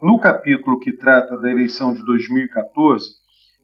no 0.00 0.18
capítulo 0.20 0.78
que 0.78 0.92
trata 0.92 1.36
da 1.36 1.50
eleição 1.50 1.92
de 1.92 2.04
2014, 2.04 3.10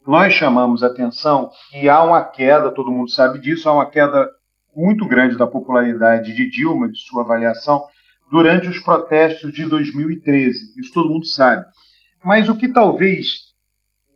nós 0.06 0.32
chamamos 0.32 0.82
atenção 0.82 1.50
que 1.70 1.88
há 1.88 2.02
uma 2.02 2.24
queda, 2.24 2.72
todo 2.72 2.90
mundo 2.90 3.10
sabe 3.10 3.38
disso, 3.38 3.68
há 3.68 3.72
uma 3.72 3.86
queda 3.86 4.28
muito 4.74 5.06
grande 5.06 5.36
da 5.36 5.46
popularidade 5.46 6.34
de 6.34 6.50
Dilma, 6.50 6.88
de 6.88 6.98
sua 6.98 7.22
avaliação, 7.22 7.84
durante 8.30 8.68
os 8.68 8.80
protestos 8.80 9.52
de 9.52 9.66
2013. 9.66 10.80
Isso 10.80 10.92
todo 10.92 11.10
mundo 11.10 11.26
sabe. 11.26 11.64
Mas 12.24 12.48
o 12.48 12.56
que 12.56 12.68
talvez 12.68 13.48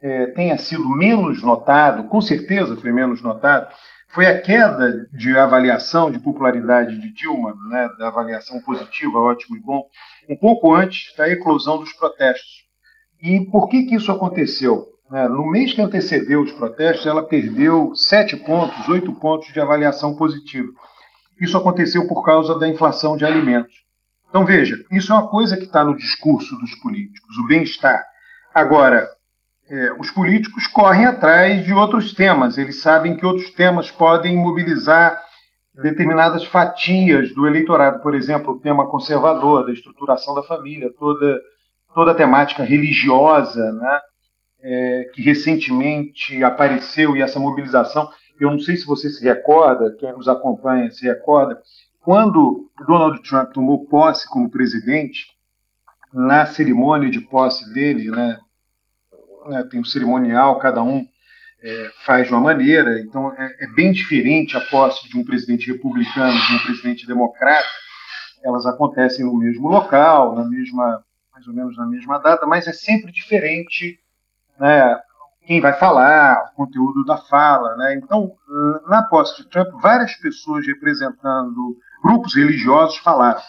é, 0.01 0.27
tenha 0.27 0.59
sido 0.59 0.89
menos 0.89 1.43
notado, 1.43 2.09
com 2.09 2.21
certeza 2.21 2.77
foi 2.77 2.91
menos 2.91 3.23
notado, 3.23 3.73
foi 4.13 4.27
a 4.27 4.41
queda 4.41 5.09
de 5.13 5.37
avaliação 5.37 6.11
de 6.11 6.19
popularidade 6.19 6.99
de 7.01 7.13
Dilma, 7.13 7.55
né, 7.71 7.89
da 7.99 8.09
avaliação 8.09 8.61
positiva, 8.61 9.19
ótimo 9.19 9.57
e 9.57 9.61
bom, 9.61 9.87
um 10.29 10.37
pouco 10.37 10.75
antes 10.75 11.15
da 11.17 11.29
eclosão 11.29 11.79
dos 11.79 11.93
protestos. 11.95 12.63
E 13.23 13.41
por 13.51 13.69
que, 13.69 13.85
que 13.85 13.95
isso 13.95 14.13
aconteceu? 14.13 14.87
É, 15.13 15.29
no 15.29 15.51
mês 15.51 15.73
que 15.73 15.81
antecedeu 15.81 16.43
os 16.43 16.53
protestos, 16.53 17.07
ela 17.07 17.27
perdeu 17.27 17.95
sete 17.95 18.37
pontos, 18.37 18.87
oito 18.89 19.13
pontos 19.15 19.53
de 19.53 19.61
avaliação 19.61 20.15
positiva. 20.15 20.69
Isso 21.41 21.57
aconteceu 21.57 22.07
por 22.07 22.23
causa 22.23 22.59
da 22.59 22.69
inflação 22.69 23.17
de 23.17 23.25
alimentos. 23.25 23.75
Então, 24.29 24.45
veja, 24.45 24.77
isso 24.91 25.13
é 25.13 25.15
uma 25.15 25.29
coisa 25.29 25.57
que 25.57 25.65
está 25.65 25.85
no 25.85 25.97
discurso 25.97 26.55
dos 26.57 26.75
políticos, 26.77 27.37
o 27.39 27.47
bem-estar. 27.47 28.03
Agora, 28.55 29.09
é, 29.73 29.91
os 29.99 30.11
políticos 30.11 30.67
correm 30.67 31.07
atrás 31.07 31.65
de 31.65 31.73
outros 31.73 32.13
temas, 32.13 32.59
eles 32.59 32.83
sabem 32.83 33.17
que 33.17 33.25
outros 33.25 33.51
temas 33.53 33.91
podem 33.91 34.37
mobilizar 34.37 35.19
determinadas 35.75 36.45
fatias 36.45 37.35
do 37.35 37.47
eleitorado, 37.47 38.03
por 38.03 38.15
exemplo, 38.15 38.53
o 38.53 38.61
tema 38.61 38.87
conservador, 38.91 39.65
da 39.65 39.73
estruturação 39.73 40.35
da 40.35 40.43
família, 40.43 40.93
toda, 40.99 41.41
toda 41.95 42.11
a 42.11 42.15
temática 42.15 42.63
religiosa, 42.63 43.73
né, 43.73 44.01
é, 44.63 45.11
que 45.15 45.23
recentemente 45.23 46.45
apareceu 46.45 47.17
e 47.17 47.23
essa 47.23 47.41
mobilização, 47.41 48.11
eu 48.39 48.51
não 48.51 48.59
sei 48.59 48.77
se 48.77 48.85
você 48.85 49.09
se 49.09 49.25
recorda, 49.25 49.97
quem 49.99 50.13
nos 50.13 50.29
acompanha 50.29 50.91
se 50.91 51.07
recorda, 51.07 51.59
quando 52.03 52.71
Donald 52.87 53.23
Trump 53.23 53.53
tomou 53.53 53.87
posse 53.87 54.29
como 54.29 54.51
presidente, 54.51 55.29
na 56.13 56.45
cerimônia 56.45 57.09
de 57.09 57.23
posse 57.23 57.73
dele, 57.73 58.11
né, 58.11 58.39
né, 59.47 59.63
tem 59.65 59.81
um 59.81 59.85
cerimonial, 59.85 60.59
cada 60.59 60.83
um 60.83 61.07
é, 61.63 61.91
faz 62.05 62.27
de 62.27 62.33
uma 62.33 62.41
maneira, 62.41 62.99
então 63.01 63.33
é, 63.33 63.65
é, 63.65 63.67
bem 63.69 63.93
diferente 63.93 64.57
a 64.57 64.61
posse 64.61 65.09
de 65.09 65.17
um 65.17 65.25
presidente 65.25 65.71
republicano 65.71 66.39
de 66.39 66.55
um 66.55 66.59
presidente 66.59 67.07
democrata. 67.07 67.69
Elas 68.43 68.67
acontecem 68.67 69.25
no 69.25 69.39
mesmo 69.39 69.69
local, 69.69 70.35
na 70.35 70.45
mesma, 70.45 71.05
mais 71.33 71.47
ou 71.47 71.55
menos 71.55 71.77
na 71.77 71.87
mesma 71.87 72.19
data, 72.19 72.45
mas 72.47 72.67
é 72.67 72.73
sempre 72.73 73.13
diferente 73.13 74.01
né, 74.59 75.01
quem 75.47 75.61
vai 75.61 75.73
falar, 75.75 76.51
o 76.53 76.57
conteúdo 76.57 77.05
da 77.05 77.17
fala. 77.17 77.77
Né? 77.77 77.95
Então, 77.97 78.33
na 78.89 79.03
posse 79.05 79.43
de 79.43 79.49
Trump, 79.49 79.81
várias 79.81 80.15
pessoas 80.17 80.67
representando 80.67 81.77
grupos 82.03 82.35
religiosos 82.35 82.99
falaram, 82.99 83.41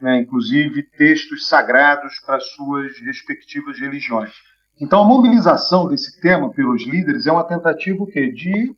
né, 0.00 0.18
inclusive 0.20 0.82
textos 0.82 1.48
sagrados 1.48 2.20
para 2.20 2.38
suas 2.40 2.98
respectivas 3.00 3.78
religiões. 3.80 4.32
Então, 4.80 5.00
a 5.02 5.04
mobilização 5.04 5.88
desse 5.88 6.20
tema 6.20 6.50
pelos 6.50 6.86
líderes 6.86 7.26
é 7.26 7.32
uma 7.32 7.44
tentativa 7.44 8.04
de 8.06 8.74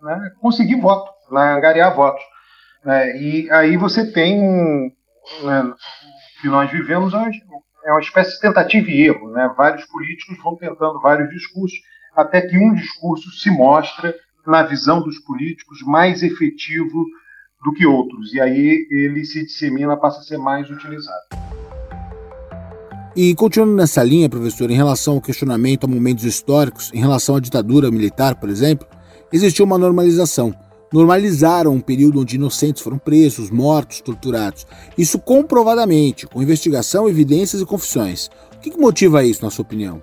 né, 0.00 0.32
conseguir 0.40 0.80
voto, 0.80 1.10
né, 1.32 1.54
angariar 1.54 1.94
votos. 1.94 2.22
Né, 2.84 3.20
e 3.20 3.50
aí 3.50 3.76
você 3.76 4.10
tem, 4.12 4.94
né, 5.42 5.74
que 6.40 6.48
nós 6.48 6.70
vivemos, 6.70 7.12
é 7.14 7.90
uma 7.90 8.00
espécie 8.00 8.34
de 8.34 8.40
tentativa 8.40 8.88
e 8.88 9.02
erro. 9.02 9.30
Né? 9.30 9.52
Vários 9.56 9.84
políticos 9.86 10.38
vão 10.42 10.56
tentando 10.56 11.00
vários 11.00 11.28
discursos, 11.30 11.78
até 12.14 12.42
que 12.42 12.56
um 12.56 12.74
discurso 12.74 13.30
se 13.32 13.50
mostra, 13.50 14.14
na 14.46 14.62
visão 14.64 15.00
dos 15.00 15.18
políticos, 15.20 15.82
mais 15.82 16.22
efetivo 16.22 17.06
do 17.64 17.72
que 17.72 17.86
outros. 17.86 18.32
E 18.34 18.40
aí 18.40 18.86
ele 18.90 19.24
se 19.24 19.44
dissemina, 19.44 19.96
passa 19.96 20.20
a 20.20 20.22
ser 20.22 20.38
mais 20.38 20.68
utilizado. 20.68 21.61
E 23.14 23.34
continuando 23.34 23.74
nessa 23.74 24.02
linha, 24.02 24.26
professor, 24.26 24.70
em 24.70 24.74
relação 24.74 25.14
ao 25.14 25.20
questionamento 25.20 25.84
a 25.84 25.86
momentos 25.86 26.24
históricos, 26.24 26.90
em 26.94 26.98
relação 26.98 27.36
à 27.36 27.40
ditadura 27.40 27.90
militar, 27.90 28.36
por 28.36 28.48
exemplo, 28.48 28.86
existiu 29.30 29.66
uma 29.66 29.76
normalização. 29.76 30.54
Normalizaram 30.90 31.74
um 31.74 31.80
período 31.80 32.20
onde 32.20 32.36
inocentes 32.36 32.82
foram 32.82 32.96
presos, 32.96 33.50
mortos, 33.50 34.00
torturados. 34.00 34.66
Isso 34.96 35.18
comprovadamente, 35.18 36.26
com 36.26 36.42
investigação, 36.42 37.06
evidências 37.06 37.60
e 37.60 37.66
confissões. 37.66 38.30
O 38.56 38.60
que, 38.60 38.78
motiva 38.78 39.22
isso, 39.22 39.44
na 39.44 39.50
sua 39.50 39.62
opinião? 39.62 40.02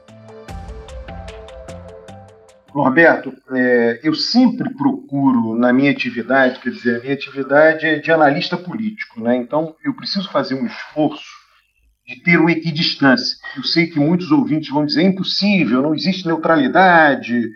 Roberto, 2.72 3.34
é, 3.52 4.00
eu 4.04 4.14
sempre 4.14 4.72
procuro 4.76 5.56
na 5.56 5.74
minha 5.74 5.90
atividade, 5.90 6.60
quer 6.60 6.70
dizer, 6.70 6.98
a 6.98 7.00
minha 7.00 7.14
atividade 7.16 7.88
é 7.88 7.98
de 7.98 8.12
analista 8.12 8.56
político, 8.56 9.20
né? 9.20 9.36
então 9.36 9.76
eu 9.84 9.96
preciso 9.96 10.32
fazer 10.32 10.54
um 10.54 10.68
esforço 10.68 11.39
de 12.10 12.24
ter 12.24 12.40
uma 12.40 12.52
equidistância. 12.52 13.38
Eu 13.56 13.64
sei 13.64 13.86
que 13.86 14.00
muitos 14.00 14.32
ouvintes 14.32 14.70
vão 14.70 14.84
dizer 14.84 15.04
é 15.04 15.06
impossível, 15.06 15.84
não 15.84 15.94
existe 15.94 16.26
neutralidade. 16.26 17.48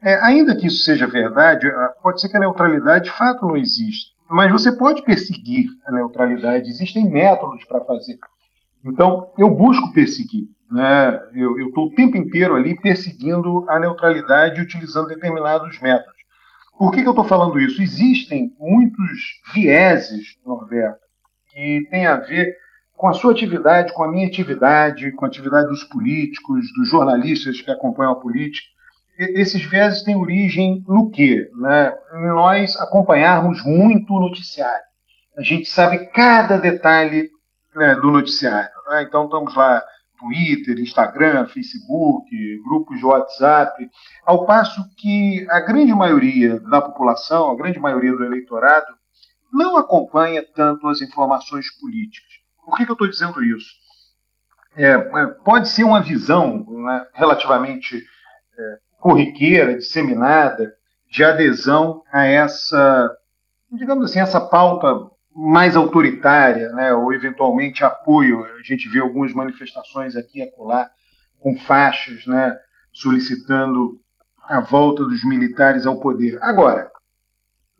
É, 0.00 0.14
ainda 0.24 0.54
que 0.54 0.68
isso 0.68 0.84
seja 0.84 1.08
verdade, 1.08 1.68
pode 2.00 2.20
ser 2.20 2.28
que 2.28 2.36
a 2.36 2.40
neutralidade 2.40 3.06
de 3.06 3.10
fato 3.10 3.44
não 3.44 3.56
exista, 3.56 4.12
mas 4.30 4.52
você 4.52 4.70
pode 4.70 5.02
perseguir 5.02 5.66
a 5.84 5.90
neutralidade, 5.90 6.70
existem 6.70 7.10
métodos 7.10 7.64
para 7.64 7.84
fazer. 7.84 8.16
Então, 8.84 9.32
eu 9.36 9.50
busco 9.50 9.92
perseguir. 9.92 10.46
Né? 10.70 11.20
Eu 11.34 11.58
estou 11.66 11.86
o 11.86 11.94
tempo 11.94 12.16
inteiro 12.16 12.54
ali 12.54 12.80
perseguindo 12.80 13.68
a 13.68 13.80
neutralidade 13.80 14.60
utilizando 14.60 15.08
determinados 15.08 15.80
métodos. 15.80 16.18
Por 16.78 16.92
que, 16.92 17.02
que 17.02 17.08
eu 17.08 17.12
estou 17.12 17.24
falando 17.24 17.58
isso? 17.58 17.82
Existem 17.82 18.54
muitos 18.60 19.40
vieses, 19.52 20.36
Norberto, 20.46 21.00
que 21.50 21.88
têm 21.90 22.06
a 22.06 22.14
ver 22.14 22.54
com 22.98 23.06
a 23.06 23.12
sua 23.12 23.30
atividade, 23.30 23.92
com 23.92 24.02
a 24.02 24.10
minha 24.10 24.26
atividade, 24.26 25.12
com 25.12 25.24
a 25.24 25.28
atividade 25.28 25.68
dos 25.68 25.84
políticos, 25.84 26.66
dos 26.76 26.90
jornalistas 26.90 27.60
que 27.60 27.70
acompanham 27.70 28.10
a 28.10 28.20
política, 28.20 28.66
esses 29.16 29.64
vieses 29.64 30.02
têm 30.02 30.16
origem 30.16 30.84
no 30.86 31.08
quê? 31.08 31.48
Né? 31.56 31.96
Nós 32.34 32.76
acompanharmos 32.76 33.64
muito 33.64 34.12
o 34.12 34.20
noticiário. 34.20 34.84
A 35.36 35.42
gente 35.42 35.68
sabe 35.68 36.06
cada 36.06 36.58
detalhe 36.58 37.30
né, 37.74 37.94
do 37.94 38.10
noticiário. 38.10 38.70
Né? 38.88 39.04
Então 39.04 39.26
estamos 39.26 39.54
lá 39.54 39.80
Twitter, 40.18 40.80
Instagram, 40.80 41.46
Facebook, 41.46 42.28
grupos 42.64 42.98
de 42.98 43.04
WhatsApp, 43.04 43.88
ao 44.26 44.44
passo 44.44 44.82
que 44.96 45.46
a 45.50 45.60
grande 45.60 45.94
maioria 45.94 46.58
da 46.58 46.82
população, 46.82 47.52
a 47.52 47.56
grande 47.56 47.78
maioria 47.78 48.10
do 48.10 48.24
eleitorado, 48.24 48.92
não 49.52 49.76
acompanha 49.76 50.44
tanto 50.54 50.88
as 50.88 51.00
informações 51.00 51.70
políticas. 51.80 52.37
Por 52.68 52.76
que, 52.76 52.84
que 52.84 52.90
eu 52.90 52.94
estou 52.94 53.08
dizendo 53.08 53.42
isso? 53.42 53.70
É, 54.76 54.92
é, 54.92 55.26
pode 55.42 55.70
ser 55.70 55.84
uma 55.84 56.02
visão 56.02 56.66
né, 56.68 57.06
relativamente 57.14 57.96
é, 57.96 58.78
corriqueira, 59.00 59.78
disseminada, 59.78 60.74
de 61.10 61.24
adesão 61.24 62.02
a 62.12 62.26
essa, 62.26 63.10
digamos 63.72 64.04
assim, 64.04 64.20
essa 64.20 64.38
pauta 64.38 64.86
mais 65.34 65.76
autoritária, 65.76 66.68
né, 66.72 66.92
ou 66.92 67.10
eventualmente 67.14 67.82
apoio. 67.82 68.44
A 68.44 68.62
gente 68.62 68.86
vê 68.86 69.00
algumas 69.00 69.32
manifestações 69.32 70.14
aqui 70.14 70.40
e 70.40 70.42
acolá 70.42 70.90
com 71.40 71.56
faixas 71.56 72.26
né, 72.26 72.54
solicitando 72.92 73.98
a 74.42 74.60
volta 74.60 75.04
dos 75.04 75.24
militares 75.24 75.86
ao 75.86 76.00
poder. 76.00 76.38
Agora, 76.42 76.90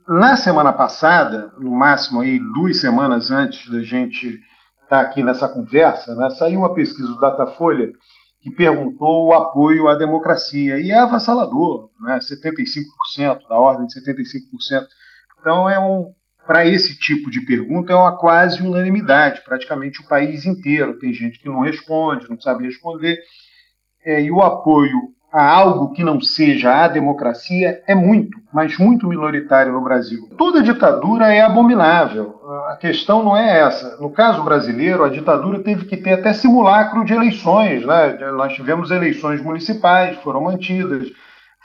na 0.09 0.35
semana 0.35 0.73
passada, 0.73 1.53
no 1.59 1.73
máximo 1.73 2.23
aí 2.23 2.39
duas 2.39 2.81
semanas 2.81 3.31
antes 3.31 3.71
da 3.71 3.83
gente 3.83 4.41
está 4.89 5.01
aqui 5.01 5.23
nessa 5.23 5.47
conversa, 5.47 6.15
né, 6.15 6.31
saiu 6.31 6.61
uma 6.61 6.75
pesquisa 6.75 7.09
do 7.09 7.21
Datafolha 7.21 7.93
que 8.41 8.51
perguntou 8.51 9.27
o 9.27 9.35
apoio 9.35 9.87
à 9.89 9.95
democracia, 9.95 10.79
e 10.81 10.91
é 10.91 10.99
avassalador, 10.99 11.91
né, 12.01 12.19
75%, 12.21 13.47
da 13.49 13.59
ordem 13.59 13.87
de 13.87 13.95
75%. 13.95 14.87
Então, 15.39 15.69
é 15.69 15.79
um, 15.79 16.15
para 16.47 16.65
esse 16.65 16.99
tipo 16.99 17.31
de 17.31 17.43
pergunta, 17.43 17.93
é 17.93 17.97
uma 17.97 18.17
quase 18.17 18.63
unanimidade, 18.63 19.43
praticamente 19.45 20.01
o 20.01 20.09
país 20.09 20.47
inteiro. 20.47 20.99
Tem 20.99 21.13
gente 21.13 21.39
que 21.39 21.49
não 21.49 21.61
responde, 21.61 22.31
não 22.31 22.41
sabe 22.41 22.65
responder, 22.65 23.19
é, 24.03 24.23
e 24.23 24.31
o 24.31 24.41
apoio 24.41 25.13
a 25.33 25.47
algo 25.47 25.93
que 25.93 26.03
não 26.03 26.21
seja 26.21 26.85
a 26.85 26.89
democracia 26.89 27.83
é 27.87 27.95
muito, 27.95 28.39
mas 28.53 28.79
muito 28.79 29.07
minoritário 29.07 29.73
no 29.73 29.83
Brasil. 29.83 30.29
Toda 30.39 30.63
ditadura 30.63 31.33
é 31.33 31.43
abominável. 31.43 32.41
A 32.69 32.77
questão 32.77 33.23
não 33.23 33.37
é 33.37 33.61
essa. 33.61 33.99
No 34.01 34.11
caso 34.11 34.43
brasileiro, 34.43 35.05
a 35.05 35.11
ditadura 35.11 35.61
teve 35.61 35.85
que 35.85 35.99
ter 35.99 36.15
até 36.15 36.33
simulacro 36.33 37.05
de 37.05 37.13
eleições. 37.13 37.85
Né? 37.85 38.17
Nós 38.33 38.55
tivemos 38.55 38.91
eleições 38.91 39.43
municipais, 39.43 40.17
foram 40.19 40.43
mantidas, 40.43 41.09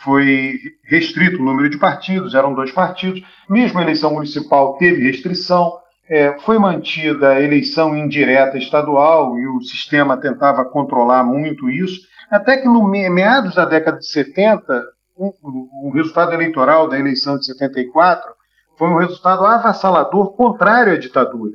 foi 0.03 0.59
restrito 0.83 1.41
o 1.41 1.45
número 1.45 1.69
de 1.69 1.77
partidos, 1.77 2.35
eram 2.35 2.53
dois 2.53 2.71
partidos. 2.71 3.23
Mesmo 3.49 3.79
a 3.79 3.83
eleição 3.83 4.13
municipal 4.13 4.77
teve 4.77 5.03
restrição. 5.03 5.82
É, 6.09 6.37
foi 6.39 6.59
mantida 6.59 7.29
a 7.29 7.41
eleição 7.41 7.95
indireta 7.95 8.57
estadual 8.57 9.37
e 9.39 9.47
o 9.47 9.61
sistema 9.61 10.17
tentava 10.17 10.65
controlar 10.65 11.23
muito 11.23 11.69
isso 11.69 12.01
até 12.33 12.57
que 12.57 12.67
no 12.67 12.87
meados 12.87 13.53
da 13.53 13.63
década 13.63 13.99
de 13.99 14.07
70, 14.07 14.83
o, 15.15 15.91
resultado 15.93 16.33
eleitoral 16.33 16.89
da 16.89 16.97
eleição 16.97 17.37
de 17.37 17.45
74 17.45 18.33
foi 18.75 18.87
um 18.87 18.97
resultado 18.97 19.45
avassalador 19.45 20.35
contrário 20.35 20.93
à 20.93 20.97
ditadura. 20.97 21.53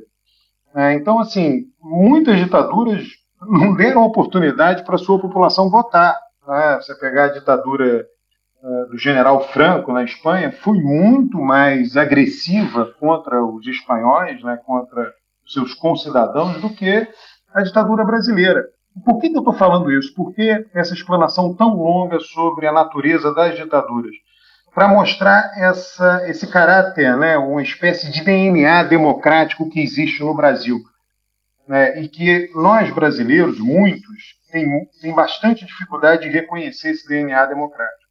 É, 0.73 0.93
então, 0.93 1.19
assim, 1.19 1.65
muitas 1.81 2.37
ditaduras 2.37 3.03
não 3.41 3.73
deram 3.75 4.05
oportunidade 4.05 4.85
para 4.85 4.95
a 4.95 4.99
sua 4.99 5.19
população 5.19 5.69
votar. 5.69 6.17
Né? 6.47 6.79
Você 6.81 6.95
pegar 6.95 7.25
a 7.25 7.33
ditadura 7.33 8.05
do 8.89 8.97
general 8.97 9.41
Franco 9.49 9.93
na 9.93 10.03
Espanha, 10.03 10.51
foi 10.51 10.77
muito 10.79 11.39
mais 11.39 11.95
agressiva 11.95 12.93
contra 12.99 13.43
os 13.43 13.65
espanhóis, 13.67 14.43
né, 14.43 14.57
contra 14.65 15.13
seus 15.47 15.73
concidadãos, 15.73 16.61
do 16.61 16.69
que 16.69 17.07
a 17.53 17.61
ditadura 17.61 18.03
brasileira. 18.03 18.65
Por 19.05 19.19
que, 19.19 19.29
que 19.29 19.35
eu 19.35 19.39
estou 19.39 19.53
falando 19.53 19.91
isso? 19.91 20.13
Por 20.13 20.33
que 20.33 20.65
essa 20.73 20.93
explanação 20.93 21.55
tão 21.55 21.75
longa 21.75 22.19
sobre 22.19 22.67
a 22.67 22.71
natureza 22.73 23.33
das 23.33 23.55
ditaduras? 23.55 24.15
Para 24.73 24.87
mostrar 24.87 25.51
essa, 25.55 26.29
esse 26.29 26.45
caráter, 26.51 27.17
né, 27.17 27.37
uma 27.37 27.63
espécie 27.63 28.11
de 28.11 28.23
DNA 28.23 28.83
democrático 28.83 29.69
que 29.69 29.79
existe 29.79 30.21
no 30.21 30.35
Brasil. 30.35 30.77
né, 31.67 32.01
e 32.01 32.07
que 32.09 32.51
nós 32.55 32.91
brasileiros, 32.91 33.59
muitos, 33.59 34.39
tem, 34.51 34.67
tem 35.01 35.13
bastante 35.13 35.65
dificuldade 35.65 36.23
de 36.23 36.29
reconhecer 36.29 36.89
esse 36.89 37.07
DNA 37.07 37.45
democrático. 37.45 38.08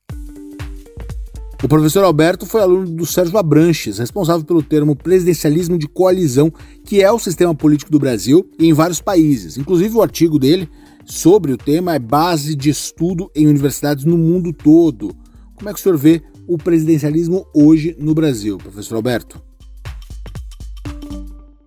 O 1.61 1.67
professor 1.67 2.05
Alberto 2.05 2.47
foi 2.47 2.63
aluno 2.63 2.87
do 2.87 3.05
Sérgio 3.05 3.37
Abranches, 3.37 3.99
responsável 3.99 4.47
pelo 4.47 4.63
termo 4.63 4.95
presidencialismo 4.95 5.77
de 5.77 5.89
coalizão, 5.89 6.53
que 6.85 7.03
é 7.03 7.11
o 7.11 7.19
sistema 7.19 7.53
político 7.53 7.91
do 7.91 7.99
Brasil 7.99 8.49
e 8.61 8.69
em 8.69 8.73
vários 8.73 9.01
países. 9.01 9.59
Inclusive, 9.59 9.97
o 9.97 10.03
artigo 10.03 10.39
dele 10.39 10.71
sobre 11.05 11.53
o 11.53 11.57
tema 11.57 11.97
é 11.97 11.99
base 11.99 12.55
de 12.55 12.71
estudo 12.71 13.29
em 13.35 13.49
universidades 13.49 14.05
no 14.05 14.17
mundo 14.17 14.53
todo. 14.53 15.11
Como 15.57 15.69
é 15.69 15.73
que 15.73 15.81
o 15.81 15.83
senhor 15.83 15.99
vê 15.99 16.23
o 16.47 16.57
presidencialismo 16.57 17.45
hoje 17.53 17.97
no 17.99 18.15
Brasil, 18.15 18.57
professor 18.57 18.95
Alberto? 18.95 19.43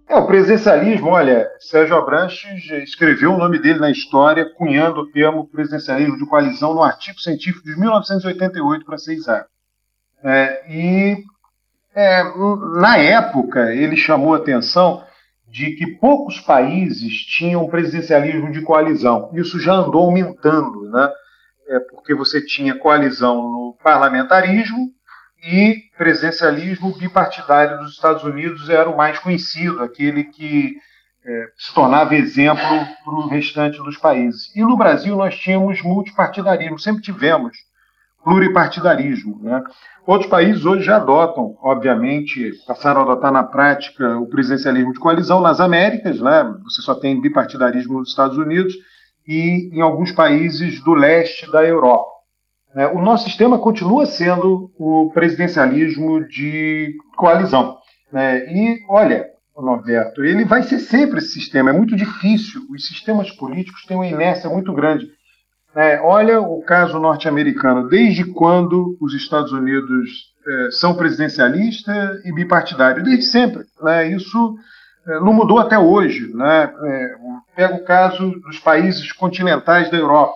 É, 0.07 0.15
o 0.15 0.25
presidencialismo, 0.25 1.09
olha, 1.09 1.49
Sérgio 1.59 1.97
Abranches 1.97 2.63
escreveu 2.83 3.33
o 3.33 3.37
nome 3.37 3.59
dele 3.59 3.79
na 3.79 3.91
história, 3.91 4.49
cunhando 4.57 5.01
o 5.01 5.11
termo 5.11 5.45
presidencialismo 5.49 6.17
de 6.17 6.25
coalizão 6.25 6.73
no 6.73 6.81
artigo 6.81 7.19
científico 7.19 7.65
de 7.65 7.77
1988, 7.77 8.85
para 8.85 8.97
ser 8.97 9.15
exato. 9.15 9.51
É, 10.23 10.63
e 10.69 11.23
é, 11.95 12.23
na 12.79 12.97
época 12.97 13.73
ele 13.73 13.97
chamou 13.97 14.33
a 14.33 14.37
atenção 14.37 15.03
de 15.47 15.71
que 15.71 15.85
poucos 15.85 16.39
países 16.39 17.25
tinham 17.25 17.67
presidencialismo 17.67 18.51
de 18.51 18.61
coalizão. 18.61 19.29
Isso 19.33 19.59
já 19.59 19.73
andou 19.73 20.05
aumentando, 20.05 20.89
né? 20.89 21.11
É, 21.67 21.79
porque 21.79 22.15
você 22.15 22.43
tinha 22.43 22.77
coalizão 22.77 23.35
no 23.35 23.77
parlamentarismo 23.83 24.89
e 25.43 25.75
presidencialismo 25.97 26.95
bipartidário 26.97 27.79
dos 27.79 27.93
Estados 27.93 28.23
Unidos 28.23 28.69
era 28.69 28.89
o 28.89 28.95
mais 28.95 29.19
conhecido, 29.19 29.83
aquele 29.83 30.25
que 30.25 30.75
é, 31.25 31.45
se 31.57 31.73
tornava 31.73 32.15
exemplo 32.15 32.61
para 33.03 33.13
o 33.13 33.27
restante 33.27 33.77
dos 33.77 33.97
países. 33.97 34.55
E 34.55 34.61
no 34.61 34.77
Brasil 34.77 35.15
nós 35.15 35.35
tínhamos 35.37 35.81
multipartidarismo, 35.81 36.79
sempre 36.79 37.01
tivemos 37.01 37.57
pluripartidarismo. 38.23 39.39
Né? 39.41 39.63
Outros 40.05 40.29
países 40.29 40.65
hoje 40.65 40.85
já 40.85 40.97
adotam, 40.97 41.55
obviamente, 41.61 42.51
passaram 42.67 43.01
a 43.01 43.03
adotar 43.03 43.31
na 43.31 43.43
prática 43.43 44.17
o 44.17 44.27
presidencialismo 44.27 44.93
de 44.93 44.99
coalizão 44.99 45.41
nas 45.41 45.59
Américas, 45.59 46.19
né? 46.19 46.53
você 46.63 46.81
só 46.81 46.95
tem 46.95 47.19
bipartidarismo 47.19 47.99
nos 47.99 48.09
Estados 48.09 48.37
Unidos 48.37 48.73
e 49.27 49.69
em 49.73 49.81
alguns 49.81 50.11
países 50.11 50.83
do 50.83 50.93
leste 50.93 51.49
da 51.51 51.63
Europa. 51.63 52.09
É, 52.75 52.87
o 52.87 53.01
nosso 53.01 53.25
sistema 53.25 53.59
continua 53.59 54.05
sendo 54.05 54.71
o 54.79 55.11
presidencialismo 55.13 56.25
de 56.27 56.95
coalizão. 57.17 57.77
Né? 58.11 58.45
E, 58.51 58.79
olha, 58.89 59.25
Norberto, 59.61 60.23
ele 60.23 60.45
vai 60.45 60.63
ser 60.63 60.79
sempre 60.79 61.19
esse 61.19 61.33
sistema. 61.33 61.69
É 61.69 61.73
muito 61.73 61.95
difícil. 61.95 62.61
Os 62.69 62.87
sistemas 62.87 63.29
políticos 63.31 63.85
têm 63.85 63.97
uma 63.97 64.07
inércia 64.07 64.49
muito 64.49 64.73
grande. 64.73 65.07
É, 65.75 66.01
olha 66.01 66.41
o 66.41 66.61
caso 66.61 66.99
norte-americano. 66.99 67.87
Desde 67.87 68.25
quando 68.25 68.97
os 68.99 69.13
Estados 69.13 69.51
Unidos 69.51 70.31
é, 70.45 70.71
são 70.71 70.95
presidencialistas 70.95 72.25
e 72.25 72.33
bipartidários? 72.33 73.03
Desde 73.03 73.23
sempre. 73.23 73.63
Né? 73.81 74.11
Isso 74.11 74.55
é, 75.07 75.19
não 75.19 75.33
mudou 75.33 75.59
até 75.59 75.79
hoje. 75.79 76.33
Né? 76.33 76.73
É, 76.83 77.15
pega 77.55 77.75
o 77.75 77.85
caso 77.85 78.31
dos 78.41 78.59
países 78.59 79.11
continentais 79.13 79.89
da 79.89 79.97
Europa 79.97 80.35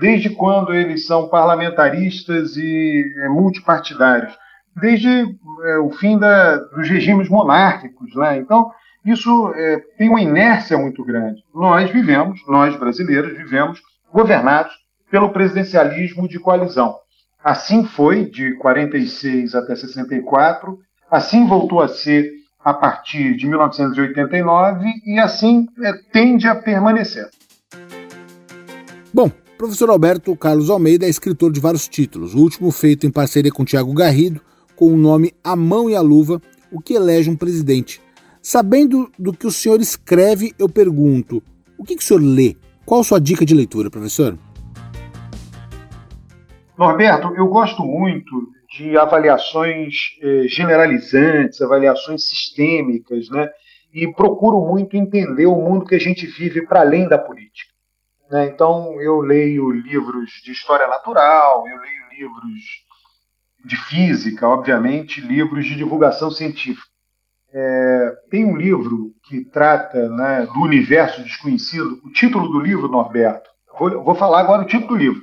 desde 0.00 0.30
quando 0.30 0.74
eles 0.74 1.06
são 1.06 1.28
parlamentaristas 1.28 2.56
e 2.56 3.04
é, 3.18 3.28
multipartidários? 3.28 4.36
Desde 4.74 5.08
é, 5.08 5.78
o 5.78 5.90
fim 5.90 6.18
da, 6.18 6.56
dos 6.56 6.88
regimes 6.88 7.28
monárquicos. 7.28 8.12
Né? 8.16 8.38
Então, 8.38 8.72
isso 9.04 9.52
tem 9.98 10.08
uma 10.08 10.20
inércia 10.20 10.78
muito 10.78 11.04
grande. 11.04 11.42
Nós 11.52 11.90
vivemos, 11.90 12.40
nós 12.46 12.76
brasileiros, 12.76 13.36
vivemos 13.36 13.80
governados 14.12 14.72
pelo 15.10 15.30
presidencialismo 15.30 16.28
de 16.28 16.38
coalizão. 16.38 16.96
Assim 17.42 17.84
foi 17.84 18.24
de 18.30 18.54
46 18.56 19.54
até 19.54 19.74
64, 19.74 20.78
assim 21.10 21.46
voltou 21.46 21.80
a 21.80 21.88
ser 21.88 22.30
a 22.64 22.72
partir 22.72 23.36
de 23.36 23.46
1989 23.46 24.88
e 25.04 25.18
assim 25.18 25.66
é, 25.82 25.92
tende 26.12 26.46
a 26.46 26.54
permanecer. 26.54 27.28
Bom, 29.12 29.30
professor 29.58 29.90
Alberto 29.90 30.34
Carlos 30.36 30.70
Almeida 30.70 31.04
é 31.04 31.08
escritor 31.08 31.52
de 31.52 31.60
vários 31.60 31.88
títulos, 31.88 32.34
o 32.34 32.38
último 32.38 32.70
feito 32.70 33.06
em 33.06 33.10
parceria 33.10 33.50
com 33.50 33.64
Tiago 33.64 33.92
Garrido, 33.92 34.40
com 34.76 34.86
o 34.86 34.96
nome 34.96 35.32
A 35.42 35.56
Mão 35.56 35.90
e 35.90 35.96
a 35.96 36.00
Luva, 36.00 36.40
o 36.70 36.80
que 36.80 36.94
elege 36.94 37.28
um 37.28 37.36
presidente. 37.36 38.00
Sabendo 38.40 39.10
do 39.18 39.32
que 39.32 39.46
o 39.46 39.52
senhor 39.52 39.80
escreve, 39.80 40.54
eu 40.58 40.68
pergunto, 40.68 41.42
o 41.76 41.84
que, 41.84 41.96
que 41.96 42.02
o 42.02 42.06
senhor 42.06 42.22
lê? 42.22 42.56
Qual 42.84 43.02
sua 43.04 43.20
dica 43.20 43.44
de 43.44 43.54
leitura, 43.54 43.90
professor? 43.90 44.36
Norberto, 46.76 47.34
eu 47.36 47.46
gosto 47.46 47.84
muito 47.84 48.50
de 48.76 48.96
avaliações 48.96 49.94
eh, 50.20 50.44
generalizantes, 50.48 51.60
avaliações 51.60 52.26
sistêmicas, 52.28 53.28
né? 53.28 53.48
E 53.92 54.10
procuro 54.12 54.66
muito 54.66 54.96
entender 54.96 55.46
o 55.46 55.54
mundo 55.54 55.84
que 55.84 55.94
a 55.94 56.00
gente 56.00 56.26
vive 56.26 56.66
para 56.66 56.80
além 56.80 57.06
da 57.06 57.18
política. 57.18 57.72
Né? 58.30 58.46
Então, 58.46 58.98
eu 59.00 59.20
leio 59.20 59.70
livros 59.70 60.30
de 60.42 60.52
história 60.52 60.88
natural, 60.88 61.68
eu 61.68 61.76
leio 61.76 62.02
livros 62.18 62.62
de 63.64 63.76
física, 63.76 64.48
obviamente, 64.48 65.20
livros 65.20 65.66
de 65.66 65.76
divulgação 65.76 66.30
científica. 66.30 66.91
É, 67.54 68.12
tem 68.30 68.44
um 68.44 68.56
livro 68.56 69.12
que 69.28 69.44
trata 69.44 70.08
né, 70.08 70.46
do 70.46 70.60
universo 70.60 71.22
desconhecido. 71.22 72.00
O 72.04 72.10
título 72.10 72.48
do 72.48 72.60
livro, 72.60 72.88
Norberto, 72.88 73.50
vou, 73.78 74.02
vou 74.02 74.14
falar 74.14 74.40
agora 74.40 74.62
o 74.62 74.66
título 74.66 74.88
do 74.88 74.96
livro. 74.96 75.22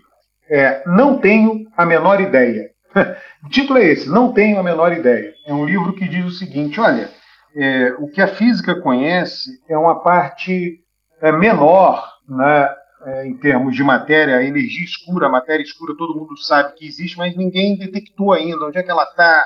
É, 0.50 0.84
não 0.86 1.18
tenho 1.20 1.65
a 1.76 1.86
menor 1.86 2.22
ideia. 2.22 2.70
o 3.46 3.50
título 3.50 3.80
é 3.80 3.86
esse, 3.86 4.10
Não 4.10 4.34
tenho 4.34 4.60
a 4.60 4.63
menor 4.63 4.92
ideia. 4.92 5.34
É 5.46 5.54
um 5.54 5.65
livro 5.65 5.94
que 5.94 6.08
diz 6.08 6.26
o 6.26 6.32
seguinte: 6.32 6.80
olha, 6.80 7.10
é, 7.56 7.94
o 8.00 8.08
que 8.08 8.22
a 8.22 8.28
física 8.28 8.80
conhece 8.82 9.50
é 9.68 9.78
uma 9.78 10.02
parte 10.02 10.80
é, 11.22 11.32
menor 11.32 12.08
né, 12.28 12.70
é, 13.06 13.26
em 13.26 13.38
termos 13.38 13.76
de 13.76 13.84
matéria, 13.84 14.44
energia 14.44 14.84
escura, 14.84 15.30
matéria 15.30 15.63
escura, 15.63 15.96
todo 15.98 16.18
mundo 16.20 16.38
sabe 16.38 16.74
que 16.76 16.86
existe, 16.86 17.18
mas 17.18 17.36
ninguém 17.36 17.78
detectou 17.78 18.34
ainda 18.34 18.65
onde 18.65 18.78
é 18.78 18.84
que 18.84 18.92
ela 18.92 19.04
está, 19.04 19.46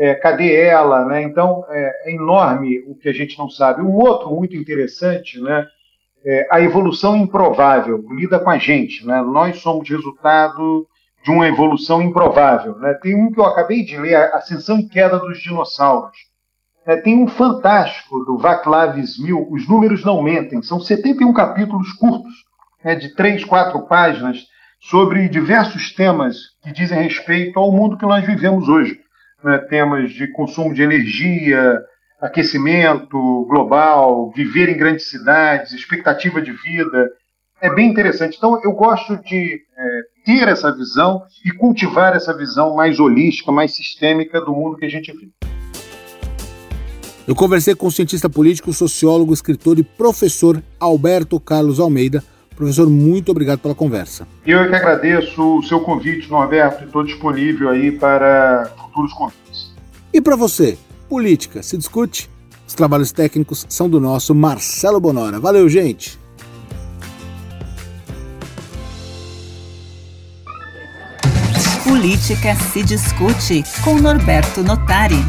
é, 0.00 0.14
cadê 0.14 0.54
ela, 0.54 1.04
né? 1.04 1.22
Então 1.22 1.62
é, 1.68 2.08
é, 2.08 2.14
enorme 2.14 2.82
o 2.86 2.94
que 2.94 3.06
a 3.06 3.12
gente 3.12 3.38
não 3.38 3.50
sabe. 3.50 3.82
Um 3.82 3.96
outro 3.96 4.34
muito 4.34 4.56
interessante, 4.56 5.38
né? 5.38 5.66
É 6.24 6.48
a 6.50 6.58
evolução 6.60 7.16
improvável 7.16 8.02
lida 8.10 8.38
com 8.38 8.48
a 8.48 8.56
gente, 8.56 9.06
né? 9.06 9.20
Nós 9.20 9.58
somos 9.58 9.88
resultado 9.90 10.86
de 11.22 11.30
uma 11.30 11.46
evolução 11.46 12.00
improvável, 12.00 12.78
né? 12.78 12.94
Tem 12.94 13.14
um 13.14 13.30
que 13.30 13.38
eu 13.38 13.44
acabei 13.44 13.84
de 13.84 13.98
ler, 13.98 14.14
Ascensão 14.34 14.78
e 14.78 14.88
Queda 14.88 15.18
dos 15.18 15.38
Dinossauros. 15.38 16.16
É, 16.86 16.96
tem 16.96 17.22
um 17.22 17.28
fantástico 17.28 18.24
do 18.24 18.38
Vaclav 18.38 18.98
Smil, 19.00 19.46
Os 19.50 19.68
Números 19.68 20.02
Não 20.02 20.22
Mentem, 20.22 20.62
são 20.62 20.80
71 20.80 21.30
capítulos 21.34 21.92
curtos 21.92 22.32
né, 22.82 22.94
de 22.94 23.14
três, 23.14 23.44
quatro 23.44 23.82
páginas 23.82 24.46
sobre 24.80 25.28
diversos 25.28 25.92
temas 25.92 26.36
que 26.62 26.72
dizem 26.72 27.02
respeito 27.02 27.58
ao 27.58 27.70
mundo 27.70 27.98
que 27.98 28.06
nós 28.06 28.24
vivemos 28.24 28.66
hoje. 28.66 28.98
Né, 29.42 29.58
temas 29.70 30.12
de 30.12 30.28
consumo 30.28 30.74
de 30.74 30.82
energia, 30.82 31.80
aquecimento 32.20 33.46
global, 33.48 34.30
viver 34.36 34.68
em 34.68 34.76
grandes 34.76 35.08
cidades, 35.08 35.72
expectativa 35.72 36.42
de 36.42 36.52
vida. 36.52 37.10
É 37.60 37.74
bem 37.74 37.90
interessante. 37.90 38.36
Então, 38.36 38.60
eu 38.62 38.72
gosto 38.72 39.16
de 39.22 39.60
é, 39.78 40.00
ter 40.26 40.48
essa 40.48 40.74
visão 40.74 41.22
e 41.44 41.50
cultivar 41.52 42.14
essa 42.14 42.36
visão 42.36 42.74
mais 42.76 43.00
holística, 43.00 43.50
mais 43.50 43.74
sistêmica 43.74 44.40
do 44.40 44.52
mundo 44.52 44.76
que 44.76 44.84
a 44.84 44.90
gente 44.90 45.10
vive. 45.12 45.32
Eu 47.26 47.34
conversei 47.34 47.74
com 47.74 47.86
o 47.86 47.92
cientista 47.92 48.28
político, 48.28 48.72
sociólogo, 48.72 49.32
escritor 49.32 49.78
e 49.78 49.82
professor 49.82 50.62
Alberto 50.78 51.38
Carlos 51.38 51.80
Almeida 51.80 52.22
Professor, 52.60 52.90
muito 52.90 53.30
obrigado 53.30 53.58
pela 53.60 53.74
conversa. 53.74 54.28
Eu 54.44 54.58
é 54.58 54.68
que 54.68 54.74
agradeço 54.74 55.42
o 55.56 55.62
seu 55.62 55.80
convite, 55.80 56.30
Norberto, 56.30 56.82
e 56.82 56.86
estou 56.86 57.02
disponível 57.02 57.70
aí 57.70 57.90
para 57.90 58.70
futuros 58.76 59.14
convites. 59.14 59.72
E 60.12 60.20
para 60.20 60.36
você, 60.36 60.76
política, 61.08 61.62
se 61.62 61.78
discute? 61.78 62.28
Os 62.68 62.74
trabalhos 62.74 63.12
técnicos 63.12 63.64
são 63.66 63.88
do 63.88 63.98
nosso 63.98 64.34
Marcelo 64.34 65.00
Bonora. 65.00 65.40
Valeu, 65.40 65.70
gente! 65.70 66.18
Política 71.82 72.54
se 72.74 72.82
discute 72.82 73.64
com 73.82 73.94
Norberto 73.94 74.62
Notari. 74.62 75.24